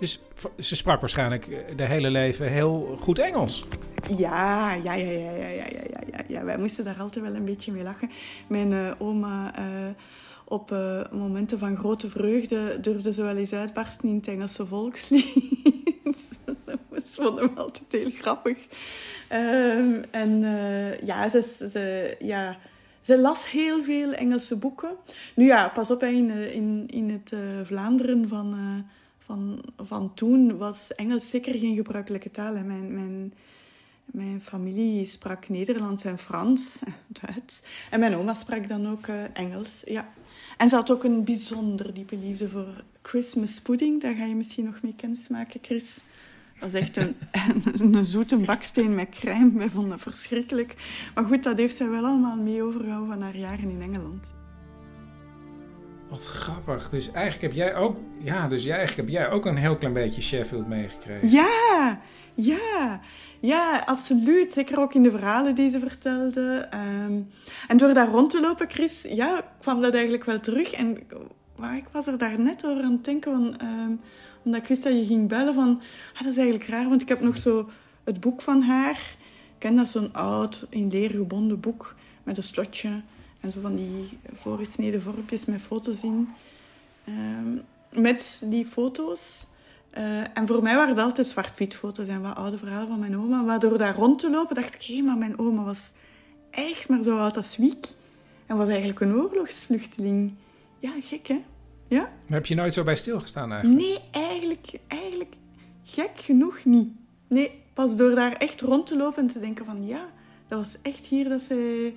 Dus 0.00 0.20
ze 0.58 0.76
sprak 0.76 1.00
waarschijnlijk 1.00 1.76
de 1.76 1.84
hele 1.84 2.10
leven 2.10 2.48
heel 2.48 2.98
goed 3.00 3.18
Engels. 3.18 3.64
Ja, 4.16 4.72
ja, 4.72 4.94
ja, 4.94 5.10
ja, 5.10 5.30
ja, 5.30 5.48
ja, 5.48 5.64
ja, 6.10 6.24
ja. 6.28 6.44
Wij 6.44 6.58
moesten 6.58 6.84
daar 6.84 7.00
altijd 7.00 7.24
wel 7.24 7.34
een 7.34 7.44
beetje 7.44 7.72
mee 7.72 7.82
lachen. 7.82 8.10
Mijn 8.46 8.70
uh, 8.70 8.90
oma, 8.98 9.58
uh, 9.58 9.64
op 10.44 10.74
momenten 11.12 11.58
van 11.58 11.76
grote 11.76 12.08
vreugde, 12.08 12.80
durfde 12.80 13.12
ze 13.12 13.22
wel 13.22 13.36
eens 13.36 13.52
uitbarsten 13.52 14.08
in 14.08 14.14
het 14.14 14.28
Engelse 14.28 14.66
volkslied. 14.66 15.34
Dat 16.90 17.24
vonden 17.24 17.54
we 17.54 17.60
altijd 17.60 17.92
heel 17.92 18.10
grappig. 18.10 18.58
Uh, 19.32 20.04
en 20.10 20.40
ja, 21.04 21.28
ze, 21.28 21.42
ze, 21.42 22.16
ja, 22.18 22.58
ze 23.00 23.18
las 23.18 23.50
heel 23.50 23.82
veel 23.82 24.12
Engelse 24.12 24.56
boeken. 24.56 24.90
Nu 25.34 25.46
ja, 25.46 25.68
pas 25.68 25.90
op, 25.90 26.02
in, 26.02 26.30
in, 26.30 26.84
in 26.86 27.10
het 27.10 27.32
Vlaanderen 27.66 28.28
van 28.28 28.56
van, 29.30 29.60
van 29.76 30.14
toen 30.14 30.56
was 30.56 30.94
Engels 30.94 31.28
zeker 31.28 31.58
geen 31.58 31.74
gebruikelijke 31.74 32.30
taal. 32.30 32.54
Hè. 32.54 32.62
Mijn, 32.62 32.94
mijn, 32.94 33.32
mijn 34.04 34.40
familie 34.40 35.04
sprak 35.06 35.48
Nederlands 35.48 36.04
en 36.04 36.18
Frans, 36.18 36.78
Duits. 37.20 37.62
En 37.90 38.00
mijn 38.00 38.16
oma 38.16 38.34
sprak 38.34 38.68
dan 38.68 38.88
ook 38.88 39.06
uh, 39.06 39.14
Engels, 39.32 39.82
ja. 39.84 40.12
En 40.56 40.68
ze 40.68 40.74
had 40.74 40.90
ook 40.90 41.04
een 41.04 41.24
bijzonder 41.24 41.94
diepe 41.94 42.16
liefde 42.16 42.48
voor 42.48 42.84
Christmas 43.02 43.60
pudding. 43.60 44.00
Daar 44.00 44.14
ga 44.14 44.24
je 44.24 44.34
misschien 44.34 44.64
nog 44.64 44.82
mee 44.82 44.94
kennismaken, 44.96 45.60
Chris. 45.62 46.02
Dat 46.58 46.74
is 46.74 46.80
echt 46.80 46.96
een, 46.96 47.16
een, 47.94 48.04
zoete 48.04 48.36
baksteen 48.36 48.94
met 48.94 49.08
crème. 49.08 49.58
Wij 49.58 49.70
vonden 49.70 49.90
dat 49.90 50.00
verschrikkelijk. 50.00 50.74
Maar 51.14 51.24
goed, 51.24 51.42
dat 51.42 51.58
heeft 51.58 51.76
zij 51.76 51.88
wel 51.88 52.04
allemaal 52.04 52.36
mee 52.36 52.62
overgehouden 52.62 53.08
van 53.08 53.22
haar 53.22 53.36
jaren 53.36 53.70
in 53.70 53.82
Engeland. 53.82 54.39
Wat 56.10 56.26
grappig. 56.26 56.88
Dus 56.88 57.10
eigenlijk 57.10 57.42
heb 57.42 57.52
jij 57.52 57.74
ook, 57.74 57.96
ja, 58.18 58.48
dus 58.48 58.64
jij, 58.64 58.76
eigenlijk 58.76 59.08
heb 59.08 59.18
jij 59.18 59.30
ook 59.30 59.46
een 59.46 59.56
heel 59.56 59.76
klein 59.76 59.94
beetje 59.94 60.22
Sheffield 60.22 60.68
meegekregen. 60.68 61.30
Ja, 61.30 62.00
ja, 62.34 63.00
ja, 63.40 63.82
absoluut. 63.86 64.52
Zeker 64.52 64.80
ook 64.80 64.94
in 64.94 65.02
de 65.02 65.10
verhalen 65.10 65.54
die 65.54 65.70
ze 65.70 65.78
vertelde. 65.78 66.68
Um, 67.06 67.30
en 67.68 67.76
door 67.76 67.94
daar 67.94 68.08
rond 68.08 68.30
te 68.30 68.40
lopen, 68.40 68.70
Chris, 68.70 69.02
ja, 69.02 69.44
kwam 69.60 69.80
dat 69.80 69.94
eigenlijk 69.94 70.24
wel 70.24 70.40
terug. 70.40 70.72
En 70.72 70.98
maar 71.56 71.76
ik 71.76 71.84
was 71.92 72.06
er 72.06 72.18
daar 72.18 72.40
net 72.40 72.66
over 72.66 72.82
aan 72.82 72.92
het 72.92 73.04
denken, 73.04 73.32
van, 73.32 73.68
um, 73.68 74.00
omdat 74.44 74.60
ik 74.60 74.68
wist 74.68 74.82
dat 74.82 74.92
je 74.92 75.04
ging 75.06 75.28
bellen 75.28 75.54
van, 75.54 75.82
ah, 76.14 76.20
dat 76.20 76.30
is 76.30 76.36
eigenlijk 76.36 76.70
raar, 76.70 76.88
want 76.88 77.02
ik 77.02 77.08
heb 77.08 77.20
nog 77.20 77.36
zo 77.36 77.70
het 78.04 78.20
boek 78.20 78.42
van 78.42 78.62
haar. 78.62 79.16
Ik 79.54 79.58
ken 79.58 79.76
dat 79.76 79.88
zo'n 79.88 80.12
oud, 80.12 80.66
in 80.68 80.90
leer 80.90 81.10
gebonden 81.10 81.60
boek 81.60 81.94
met 82.22 82.36
een 82.36 82.42
slotje. 82.42 83.02
En 83.40 83.52
zo 83.52 83.60
van 83.60 83.76
die 83.76 84.18
voorgesneden 84.32 85.02
vormpjes 85.02 85.44
met 85.44 85.60
foto's 85.60 86.02
in. 86.02 86.28
Um, 87.08 87.62
met 87.92 88.42
die 88.44 88.64
foto's. 88.64 89.46
Uh, 89.98 90.38
en 90.38 90.46
voor 90.46 90.62
mij 90.62 90.74
waren 90.74 90.94
het 90.94 91.04
altijd 91.04 91.26
zwart-wit 91.26 91.74
foto's 91.74 92.08
en 92.08 92.22
wat 92.22 92.36
oude 92.36 92.58
verhalen 92.58 92.88
van 92.88 92.98
mijn 92.98 93.18
oma. 93.18 93.42
Maar 93.42 93.58
door 93.58 93.78
daar 93.78 93.94
rond 93.94 94.18
te 94.18 94.30
lopen 94.30 94.54
dacht 94.54 94.74
ik, 94.74 94.82
hé, 94.82 95.02
maar 95.02 95.16
mijn 95.16 95.38
oma 95.38 95.62
was 95.62 95.92
echt 96.50 96.88
maar 96.88 97.02
zo 97.02 97.18
oud 97.18 97.36
als 97.36 97.56
Wiek. 97.56 97.86
En 98.46 98.56
was 98.56 98.68
eigenlijk 98.68 99.00
een 99.00 99.14
oorlogsvluchteling. 99.14 100.32
Ja, 100.78 100.92
gek 101.00 101.26
hè? 101.26 101.42
Ja? 101.88 102.00
Maar 102.00 102.38
heb 102.38 102.46
je 102.46 102.54
nooit 102.54 102.72
zo 102.72 102.84
bij 102.84 102.96
stilgestaan 102.96 103.52
eigenlijk? 103.52 103.82
Nee, 103.82 103.98
eigenlijk, 104.10 104.66
eigenlijk 104.86 105.34
gek 105.84 106.10
genoeg 106.14 106.64
niet. 106.64 106.92
Nee, 107.28 107.62
pas 107.74 107.96
door 107.96 108.14
daar 108.14 108.32
echt 108.32 108.60
rond 108.60 108.86
te 108.86 108.96
lopen 108.96 109.22
en 109.22 109.28
te 109.28 109.40
denken 109.40 109.64
van, 109.64 109.86
ja, 109.86 110.08
dat 110.48 110.58
was 110.58 110.76
echt 110.82 111.06
hier 111.06 111.28
dat 111.28 111.40
ze 111.40 111.92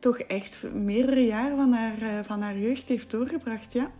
toch 0.00 0.18
echt 0.18 0.64
meerdere 0.72 1.26
jaren 1.26 1.56
van 1.56 1.72
haar, 1.72 2.24
van 2.24 2.42
haar 2.42 2.58
jeugd 2.58 2.88
heeft 2.88 3.10
doorgebracht, 3.10 3.72
ja. 3.72 3.90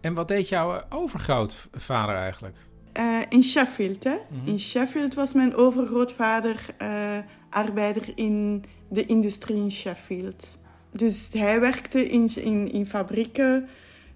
En 0.00 0.14
wat 0.14 0.28
deed 0.28 0.48
jouw 0.48 0.82
overgrootvader 0.88 2.14
eigenlijk? 2.14 2.56
Uh, 2.98 3.20
in 3.28 3.42
Sheffield, 3.42 4.04
hè. 4.04 4.14
Mm 4.14 4.38
-hmm. 4.38 4.48
In 4.48 4.60
Sheffield 4.60 5.14
was 5.14 5.32
mijn 5.32 5.54
overgrootvader 5.54 6.66
uh, 6.82 7.18
arbeider 7.50 8.12
in 8.14 8.64
de 8.88 9.06
industrie 9.06 9.56
in 9.56 9.70
Sheffield. 9.70 10.58
Dus 10.92 11.28
hij 11.32 11.60
werkte 11.60 12.08
in, 12.08 12.30
in, 12.34 12.72
in 12.72 12.86
fabrieken 12.86 13.68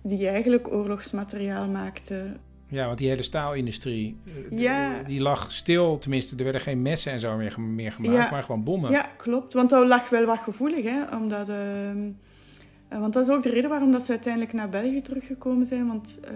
die 0.03 0.29
eigenlijk 0.29 0.73
oorlogsmateriaal 0.73 1.69
maakten. 1.69 2.41
Ja, 2.73 2.87
want 2.87 2.99
die 2.99 3.09
hele 3.09 3.23
staalindustrie, 3.23 4.17
ja. 4.51 5.03
die 5.07 5.21
lag 5.21 5.53
stil. 5.53 5.99
Tenminste, 5.99 6.37
er 6.37 6.43
werden 6.45 6.61
geen 6.61 6.83
messen 6.83 7.13
en 7.13 7.21
zo 7.21 7.37
meer, 7.37 7.61
meer 7.61 7.93
gemaakt, 7.93 8.25
ja. 8.25 8.31
maar 8.31 8.43
gewoon 8.43 8.65
bommen. 8.65 8.91
Ja, 8.91 9.11
klopt. 9.17 9.53
Want 9.53 9.71
dat 9.71 9.87
lag 9.87 10.09
wel 10.09 10.25
wat 10.25 10.39
gevoelig, 10.39 10.85
hè. 10.85 11.17
Omdat, 11.17 11.49
uh, 11.49 11.57
want 12.89 13.13
dat 13.13 13.29
is 13.29 13.35
ook 13.35 13.43
de 13.43 13.49
reden 13.51 13.71
waarom 13.71 13.93
dat 13.93 14.03
ze 14.03 14.11
uiteindelijk 14.11 14.53
naar 14.53 14.69
België 14.69 15.03
teruggekomen 15.03 15.67
zijn. 15.67 15.87
Want 15.87 16.19
uh, 16.25 16.31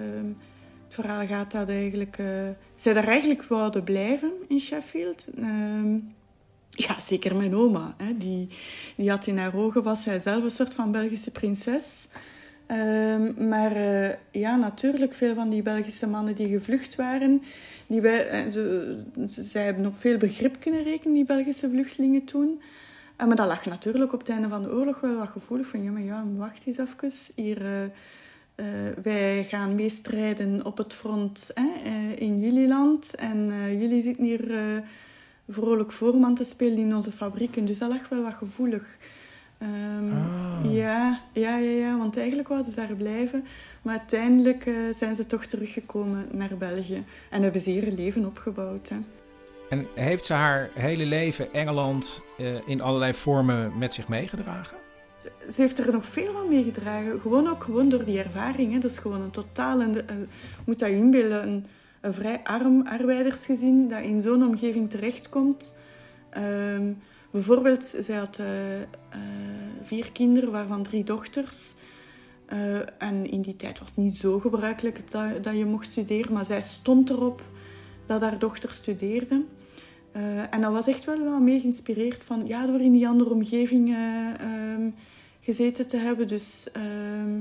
het 0.84 0.94
verhaal 0.94 1.26
gaat 1.26 1.52
dat 1.52 1.68
eigenlijk... 1.68 2.18
Uh, 2.18 2.26
zij 2.74 2.92
daar 2.92 3.08
eigenlijk 3.08 3.44
wouden 3.44 3.84
blijven 3.84 4.32
in 4.48 4.60
Sheffield. 4.60 5.26
ja, 6.70 7.00
zeker 7.00 7.36
mijn 7.36 7.54
oma. 7.54 7.94
Hè. 7.96 8.16
Die, 8.16 8.48
die 8.96 9.10
had 9.10 9.26
in 9.26 9.38
haar 9.38 9.54
ogen, 9.54 9.82
was 9.82 10.02
zij 10.02 10.18
zelf 10.18 10.44
een 10.44 10.50
soort 10.50 10.74
van 10.74 10.92
Belgische 10.92 11.30
prinses... 11.30 12.08
Um, 12.70 13.48
maar 13.48 13.76
uh, 13.76 14.08
ja, 14.30 14.56
natuurlijk, 14.56 15.14
veel 15.14 15.34
van 15.34 15.50
die 15.50 15.62
Belgische 15.62 16.06
mannen 16.06 16.34
die 16.34 16.48
gevlucht 16.48 16.96
waren, 16.96 17.42
die 17.86 18.00
wij, 18.00 18.50
ze, 18.50 18.96
zij 19.26 19.64
hebben 19.64 19.86
op 19.86 19.98
veel 19.98 20.16
begrip 20.16 20.60
kunnen 20.60 20.82
rekenen, 20.82 21.14
die 21.14 21.24
Belgische 21.24 21.70
vluchtelingen 21.70 22.24
toen. 22.24 22.60
Uh, 23.20 23.26
maar 23.26 23.36
dat 23.36 23.46
lag 23.46 23.66
natuurlijk 23.66 24.12
op 24.12 24.18
het 24.18 24.28
einde 24.28 24.48
van 24.48 24.62
de 24.62 24.72
oorlog 24.72 25.00
wel 25.00 25.16
wat 25.16 25.28
gevoelig 25.28 25.66
van, 25.66 25.82
ja, 25.82 25.90
maar 25.90 26.02
ja, 26.02 26.24
wacht 26.36 26.66
eens 26.66 26.78
even. 26.78 27.32
Hier, 27.34 27.90
wij 29.02 29.44
gaan 29.48 29.74
meestrijden 29.74 30.64
op 30.64 30.78
het 30.78 30.92
front 30.92 31.52
in 32.16 32.40
jullie 32.40 32.68
land 32.68 33.14
en 33.14 33.52
jullie 33.78 34.02
zitten 34.02 34.24
hier 34.24 34.54
vrolijk 35.48 35.92
voorman 35.92 36.34
te 36.34 36.44
spelen 36.44 36.78
in 36.78 36.96
onze 36.96 37.12
fabrieken. 37.12 37.64
Dus 37.64 37.78
dat 37.78 37.88
lag 37.88 38.08
wel 38.08 38.22
wat 38.22 38.34
gevoelig. 38.34 38.98
Um, 39.62 40.12
ah. 40.12 40.74
ja, 40.74 41.20
ja, 41.32 41.56
ja, 41.58 41.70
ja, 41.70 41.98
want 41.98 42.16
eigenlijk 42.16 42.48
wilden 42.48 42.70
ze 42.70 42.76
daar 42.76 42.94
blijven. 42.96 43.44
Maar 43.82 43.98
uiteindelijk 43.98 44.66
uh, 44.66 44.74
zijn 44.94 45.14
ze 45.14 45.26
toch 45.26 45.44
teruggekomen 45.44 46.26
naar 46.32 46.56
België. 46.58 47.04
En 47.30 47.42
hebben 47.42 47.60
ze 47.60 47.70
hier 47.70 47.86
een 47.86 47.94
leven 47.94 48.26
opgebouwd. 48.26 48.88
Hè. 48.88 48.96
En 49.68 49.86
heeft 49.94 50.24
ze 50.24 50.32
haar 50.32 50.70
hele 50.74 51.06
leven 51.06 51.52
Engeland 51.52 52.22
uh, 52.38 52.56
in 52.66 52.80
allerlei 52.80 53.14
vormen 53.14 53.78
met 53.78 53.94
zich 53.94 54.08
meegedragen? 54.08 54.76
Ze 55.48 55.60
heeft 55.60 55.78
er 55.78 55.92
nog 55.92 56.06
veel 56.06 56.32
van 56.32 56.48
meegedragen. 56.48 57.20
Gewoon 57.20 57.48
ook 57.48 57.64
gewoon 57.64 57.88
door 57.88 58.04
die 58.04 58.18
ervaring. 58.18 58.72
Hè. 58.72 58.78
Dat 58.78 58.90
is 58.90 58.98
gewoon 58.98 59.20
een 59.20 59.30
totaal... 59.30 59.80
En 59.80 60.28
moet 60.64 60.78
dat 60.78 60.88
je 60.88 60.94
inbeelden, 60.94 61.48
een, 61.48 61.66
een 62.00 62.14
vrij 62.14 62.40
arm 62.42 62.86
arbeidersgezin 62.86 63.88
dat 63.88 64.02
in 64.02 64.20
zo'n 64.20 64.46
omgeving 64.46 64.90
terechtkomt... 64.90 65.74
Ehm, 66.30 66.92
bijvoorbeeld, 67.36 67.94
zij 67.98 68.16
had 68.16 68.38
eh, 68.38 68.82
eh, 68.82 68.88
vier 69.82 70.12
kinderen, 70.12 70.50
waarvan 70.50 70.82
drie 70.82 71.04
dochters. 71.04 71.74
Eh, 72.46 73.02
en 73.02 73.30
in 73.30 73.40
die 73.40 73.56
tijd 73.56 73.78
was 73.78 73.88
het 73.88 73.96
niet 73.96 74.16
zo 74.16 74.38
gebruikelijk 74.38 75.10
dat, 75.42 75.56
je 75.56 75.64
mocht 75.64 75.90
studeren, 75.90 76.32
maar 76.32 76.46
zij 76.46 76.62
stond 76.62 77.10
erop 77.10 77.42
dat 78.06 78.20
haar 78.20 78.38
dochter 78.38 78.72
studeerde. 78.72 79.44
En 80.50 80.60
dat 80.60 80.72
was 80.72 80.86
echt 80.86 81.04
wel 81.04 81.24
wel 81.24 81.40
mee 81.40 81.60
geïnspireerd 81.60 82.24
van, 82.24 82.46
ja, 82.46 82.66
door 82.66 82.80
in 82.80 82.92
die 82.92 83.08
andere 83.08 83.30
omgeving 83.30 83.94
eh, 83.94 84.40
ehm, 84.40 84.90
gezeten 85.40 85.86
te 85.86 85.96
hebben. 85.96 86.28
Dus 86.28 86.66
ehm, 86.72 87.36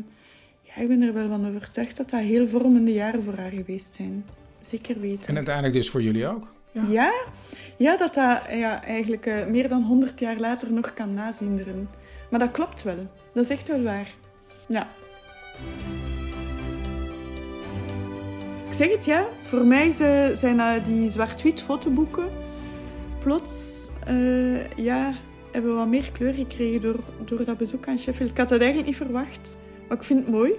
ja, 0.62 0.76
ik 0.76 0.88
ben 0.88 1.02
er 1.02 1.14
wel 1.14 1.28
van 1.28 1.48
overtuigd 1.48 1.98
dat 1.98 2.10
dat 2.10 2.20
heel 2.20 2.48
vormende 2.48 2.94
jaren 2.94 3.24
voor 3.24 3.36
haar 3.36 3.52
geweest 3.52 3.96
zijn. 3.96 4.26
Zeker 4.62 5.00
weten. 5.00 5.30
En 5.30 5.36
uiteindelijk 5.36 5.76
dus 5.76 5.90
voor 5.90 6.02
jullie 6.02 6.28
ook? 6.28 6.55
Ja, 6.88 7.12
ja, 7.78 7.98
dat 7.98 8.14
dat 8.14 8.40
ja, 8.52 8.84
eigenlijk 8.84 9.26
eh, 9.26 9.46
meer 9.46 9.68
dan 9.68 9.84
100 9.84 10.20
jaar 10.20 10.38
later 10.38 10.72
nog 10.72 10.94
kan 10.94 11.14
nazinderen. 11.14 11.90
Maar 12.30 12.40
dat 12.40 12.52
klopt 12.52 12.84
wel. 12.84 13.08
Dat 13.34 13.44
is 13.44 13.50
echt 13.50 13.68
wel 13.68 13.82
waar. 13.84 14.08
Ja. 14.68 14.88
Ik 18.70 18.74
zeg 18.74 18.92
het 18.92 19.06
ja, 19.06 19.26
voor 19.44 19.66
mij 19.66 19.92
zijn 20.34 20.84
die 20.84 21.12
zwart-wit 21.12 21.62
fotoboeken. 21.62 22.28
Plots 23.20 23.90
eh, 24.06 24.76
ja, 24.78 25.14
hebben 25.52 25.72
we 25.72 25.78
wat 25.78 25.88
meer 25.88 26.12
kleur 26.12 26.34
gekregen 26.34 26.82
door, 26.82 27.00
door 27.26 27.44
dat 27.44 27.58
bezoek 27.58 27.88
aan 27.88 28.00
Sheffield. 28.00 28.32
Ik 28.32 28.38
had 28.38 28.50
dat 28.50 28.60
eigenlijk 28.60 28.90
niet 28.90 28.98
verwacht, 28.98 29.58
maar 29.88 29.98
ik 29.98 30.04
vind 30.04 30.20
het 30.20 30.30
mooi. 30.30 30.54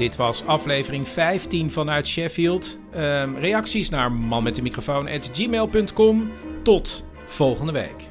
Dit 0.00 0.16
was 0.16 0.46
aflevering 0.46 1.08
15 1.08 1.70
vanuit 1.70 2.06
Sheffield. 2.06 2.78
Ehm, 2.92 3.34
reacties 3.34 3.90
naar 3.90 4.12
manmetdemicrofoon.gmail.com. 4.12 6.30
Tot 6.62 7.04
volgende 7.26 7.72
week. 7.72 8.09